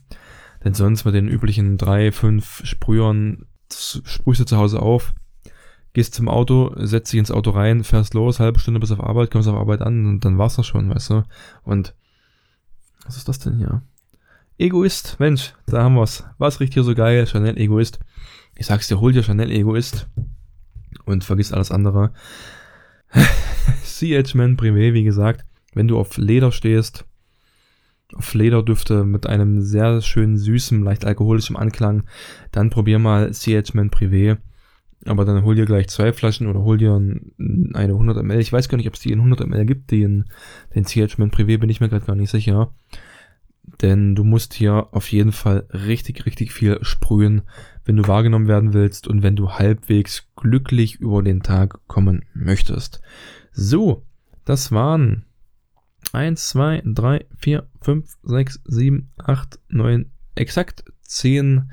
Denn 0.64 0.74
sonst 0.74 1.06
mit 1.06 1.14
den 1.14 1.28
üblichen 1.28 1.78
drei, 1.78 2.12
fünf 2.12 2.62
Sprühern 2.66 3.46
sprühst 3.72 4.40
du 4.40 4.46
zu 4.46 4.58
Hause 4.58 4.82
auf, 4.82 5.14
gehst 5.98 6.14
zum 6.14 6.30
Auto, 6.30 6.76
setzt 6.76 7.12
dich 7.12 7.18
ins 7.18 7.32
Auto 7.32 7.50
rein, 7.50 7.84
fährst 7.84 8.14
los, 8.14 8.40
halbe 8.40 8.60
Stunde 8.60 8.80
bis 8.80 8.92
auf 8.92 9.04
Arbeit, 9.04 9.32
kommst 9.32 9.50
auf 9.50 9.56
Arbeit 9.56 9.82
an 9.82 10.06
und 10.06 10.24
dann 10.24 10.38
war's 10.38 10.56
das 10.56 10.68
schon, 10.68 10.92
weißt 10.92 11.10
du? 11.10 11.24
Und 11.64 11.96
was 13.04 13.18
ist 13.18 13.28
das 13.28 13.40
denn 13.40 13.58
hier? 13.58 13.82
Egoist, 14.60 15.20
Mensch, 15.20 15.56
da 15.66 15.82
haben 15.82 15.96
wir's. 15.96 16.24
Was 16.38 16.60
riecht 16.60 16.76
hier 16.76 16.84
so 16.84 16.94
geil? 16.94 17.26
Chanel 17.26 17.58
Egoist. 17.58 17.98
Ich 18.56 18.68
sag's 18.68 18.88
dir, 18.88 19.00
hol 19.00 19.12
dir 19.12 19.24
Chanel 19.24 19.50
Egoist 19.50 20.08
und 21.06 21.24
vergiss 21.24 21.52
alles 21.52 21.72
andere. 21.72 22.12
CH 23.84 24.36
Man 24.36 24.56
Privé, 24.56 24.94
wie 24.94 25.04
gesagt, 25.04 25.48
wenn 25.74 25.88
du 25.88 25.98
auf 25.98 26.16
Leder 26.18 26.52
stehst, 26.52 27.06
auf 28.14 28.36
Lederdüfte 28.36 29.04
mit 29.04 29.26
einem 29.26 29.64
sehr 29.64 30.00
schönen 30.04 30.38
süßen, 30.38 30.84
leicht 30.84 31.06
alkoholischen 31.06 31.56
Anklang, 31.56 32.04
dann 32.52 32.70
probier 32.70 33.00
mal 33.00 33.32
CH 33.32 33.74
Man 33.74 33.90
Privé. 33.90 34.38
Aber 35.06 35.26
dann 35.26 35.44
hol 35.44 35.56
dir 35.56 35.66
gleich 35.66 35.88
zwei 35.88 36.12
Flaschen 36.12 36.48
oder 36.48 36.62
hol 36.62 36.78
dir 36.78 36.94
eine 36.96 37.94
100 37.94 38.24
ml. 38.24 38.40
Ich 38.40 38.52
weiß 38.52 38.68
gar 38.68 38.78
nicht, 38.78 38.88
ob 38.88 38.96
es 38.96 39.00
die 39.00 39.12
in 39.12 39.20
100 39.20 39.48
ml 39.48 39.66
gibt, 39.66 39.92
den, 39.92 40.26
den 40.76 40.86
CH 40.86 41.18
Man 41.18 41.32
Privé, 41.32 41.58
bin 41.60 41.70
ich 41.70 41.80
mir 41.80 41.90
gerade 41.90 42.06
gar 42.06 42.16
nicht 42.16 42.32
sicher. 42.32 42.74
Denn 43.82 44.16
du 44.16 44.24
musst 44.24 44.54
hier 44.54 44.88
auf 44.92 45.12
jeden 45.12 45.32
Fall 45.32 45.68
richtig, 45.72 46.26
richtig 46.26 46.52
viel 46.52 46.80
sprühen, 46.82 47.44
wenn 47.86 47.98
du 47.98 48.08
wahrgenommen 48.08 48.48
werden 48.48 48.74
willst 48.74 49.08
und 49.08 49.24
wenn 49.24 49.36
du 49.36 49.52
halbwegs 49.52 50.28
glücklich 50.36 50.96
über 50.96 51.22
den 51.22 51.44
Tag 51.44 51.80
kommen 51.88 52.26
möchtest. 52.34 53.02
So, 53.52 54.06
das 54.46 54.72
waren 54.72 55.26
1, 56.14 56.50
2, 56.50 56.84
3, 56.86 57.26
4, 57.38 57.68
5, 57.82 58.18
6, 58.24 58.62
7, 58.66 59.12
8, 59.18 59.60
9, 59.70 60.12
exakt 60.36 60.86
10 61.02 61.72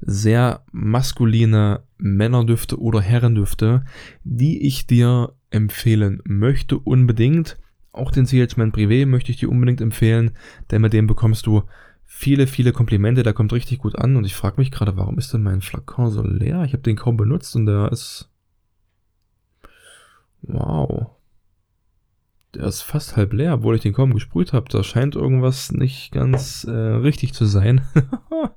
sehr 0.00 0.64
maskuline 0.72 1.82
Männerdüfte 1.98 2.80
oder 2.80 3.00
Herrendüfte, 3.00 3.84
die 4.24 4.66
ich 4.66 4.86
dir 4.86 5.34
empfehlen 5.50 6.20
möchte 6.24 6.78
unbedingt. 6.78 7.58
Auch 7.92 8.10
den 8.10 8.26
CH-Man 8.26 8.72
Privé 8.72 9.06
möchte 9.06 9.32
ich 9.32 9.38
dir 9.38 9.50
unbedingt 9.50 9.80
empfehlen, 9.80 10.32
denn 10.70 10.82
mit 10.82 10.92
dem 10.92 11.06
bekommst 11.06 11.46
du 11.46 11.62
viele, 12.04 12.46
viele 12.46 12.72
Komplimente. 12.72 13.22
Der 13.22 13.32
kommt 13.32 13.52
richtig 13.52 13.78
gut 13.78 13.96
an 13.96 14.16
und 14.16 14.24
ich 14.24 14.34
frage 14.34 14.56
mich 14.58 14.70
gerade, 14.70 14.96
warum 14.96 15.18
ist 15.18 15.32
denn 15.32 15.42
mein 15.42 15.60
Flakon 15.60 16.10
so 16.10 16.22
leer? 16.22 16.64
Ich 16.64 16.72
habe 16.72 16.82
den 16.82 16.96
kaum 16.96 17.16
benutzt 17.16 17.56
und 17.56 17.66
der 17.66 17.90
ist... 17.90 18.30
Wow. 20.42 21.10
Der 22.54 22.64
ist 22.64 22.82
fast 22.82 23.16
halb 23.16 23.32
leer, 23.32 23.54
obwohl 23.54 23.76
ich 23.76 23.82
den 23.82 23.92
kaum 23.92 24.14
gesprüht 24.14 24.52
habe. 24.52 24.68
Da 24.70 24.82
scheint 24.82 25.16
irgendwas 25.16 25.72
nicht 25.72 26.12
ganz 26.12 26.64
äh, 26.64 26.70
richtig 26.70 27.34
zu 27.34 27.44
sein. 27.44 27.82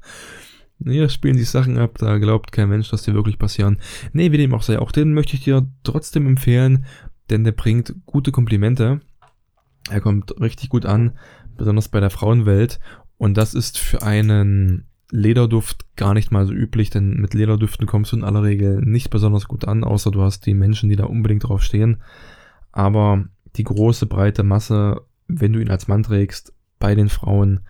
Hier 0.83 1.09
spielen 1.09 1.37
sich 1.37 1.49
Sachen 1.49 1.77
ab, 1.77 1.97
da 1.99 2.17
glaubt 2.17 2.51
kein 2.51 2.69
Mensch, 2.69 2.89
dass 2.89 3.03
die 3.03 3.13
wirklich 3.13 3.37
passieren. 3.37 3.77
Nee, 4.13 4.31
wie 4.31 4.37
dem 4.37 4.53
auch 4.53 4.63
sei, 4.63 4.79
auch 4.79 4.91
den 4.91 5.13
möchte 5.13 5.35
ich 5.35 5.43
dir 5.43 5.67
trotzdem 5.83 6.27
empfehlen, 6.27 6.85
denn 7.29 7.43
der 7.43 7.51
bringt 7.51 7.95
gute 8.05 8.31
Komplimente. 8.31 9.01
Er 9.89 10.01
kommt 10.01 10.39
richtig 10.39 10.69
gut 10.69 10.85
an, 10.85 11.17
besonders 11.57 11.89
bei 11.89 11.99
der 11.99 12.09
Frauenwelt. 12.09 12.79
Und 13.17 13.37
das 13.37 13.53
ist 13.53 13.77
für 13.77 14.01
einen 14.01 14.87
Lederduft 15.11 15.85
gar 15.95 16.13
nicht 16.13 16.31
mal 16.31 16.45
so 16.45 16.53
üblich, 16.53 16.89
denn 16.89 17.17
mit 17.17 17.33
Lederdüften 17.33 17.85
kommst 17.85 18.11
du 18.11 18.15
in 18.15 18.23
aller 18.23 18.43
Regel 18.43 18.81
nicht 18.81 19.09
besonders 19.09 19.47
gut 19.47 19.65
an, 19.65 19.83
außer 19.83 20.09
du 20.09 20.21
hast 20.21 20.45
die 20.45 20.53
Menschen, 20.53 20.89
die 20.89 20.95
da 20.95 21.05
unbedingt 21.05 21.43
drauf 21.43 21.61
stehen. 21.61 22.01
Aber 22.71 23.25
die 23.57 23.63
große, 23.63 24.05
breite 24.05 24.43
Masse, 24.43 25.01
wenn 25.27 25.53
du 25.53 25.59
ihn 25.59 25.69
als 25.69 25.87
Mann 25.87 26.03
trägst, 26.03 26.53
bei 26.79 26.95
den 26.95 27.09
Frauen, 27.09 27.61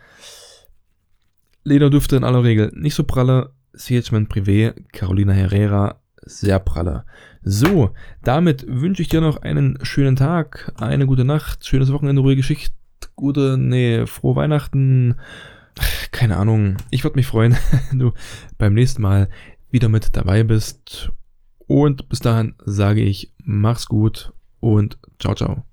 Lederdüfte 1.64 2.16
in 2.16 2.24
aller 2.24 2.44
Regel 2.44 2.72
nicht 2.76 2.96
so 2.96 3.04
pralle. 3.04 3.52
CH-Man 3.74 4.28
Privé, 4.28 4.74
Carolina 4.92 5.32
Herrera, 5.32 6.02
sehr 6.24 6.60
pralle. 6.60 7.06
So, 7.44 7.92
damit 8.24 8.66
wünsche 8.68 9.02
ich 9.02 9.10
dir 9.10 9.22
noch 9.22 9.42
einen 9.42 9.80
schönen 9.84 10.16
Tag, 10.16 10.74
eine 10.78 11.08
gute 11.08 11.26
Nacht, 11.26 11.66
schönes 11.66 11.92
Wochenende, 11.92 12.22
ruhige 12.22 12.42
Geschichte, 12.42 12.76
gute, 13.16 13.58
nee, 13.58 14.06
frohe 14.06 14.36
Weihnachten. 14.36 15.16
Keine 16.12 16.38
Ahnung. 16.38 16.78
Ich 16.90 17.04
würde 17.04 17.16
mich 17.16 17.28
freuen, 17.28 17.56
wenn 17.90 18.00
du 18.00 18.14
beim 18.58 18.74
nächsten 18.74 19.02
Mal 19.02 19.30
wieder 19.70 19.90
mit 19.90 20.16
dabei 20.16 20.44
bist. 20.44 21.12
Und 21.68 22.10
bis 22.10 22.20
dahin 22.20 22.56
sage 22.66 23.02
ich, 23.02 23.32
mach's 23.38 23.88
gut 23.88 24.34
und 24.60 24.98
ciao, 25.20 25.36
ciao. 25.36 25.71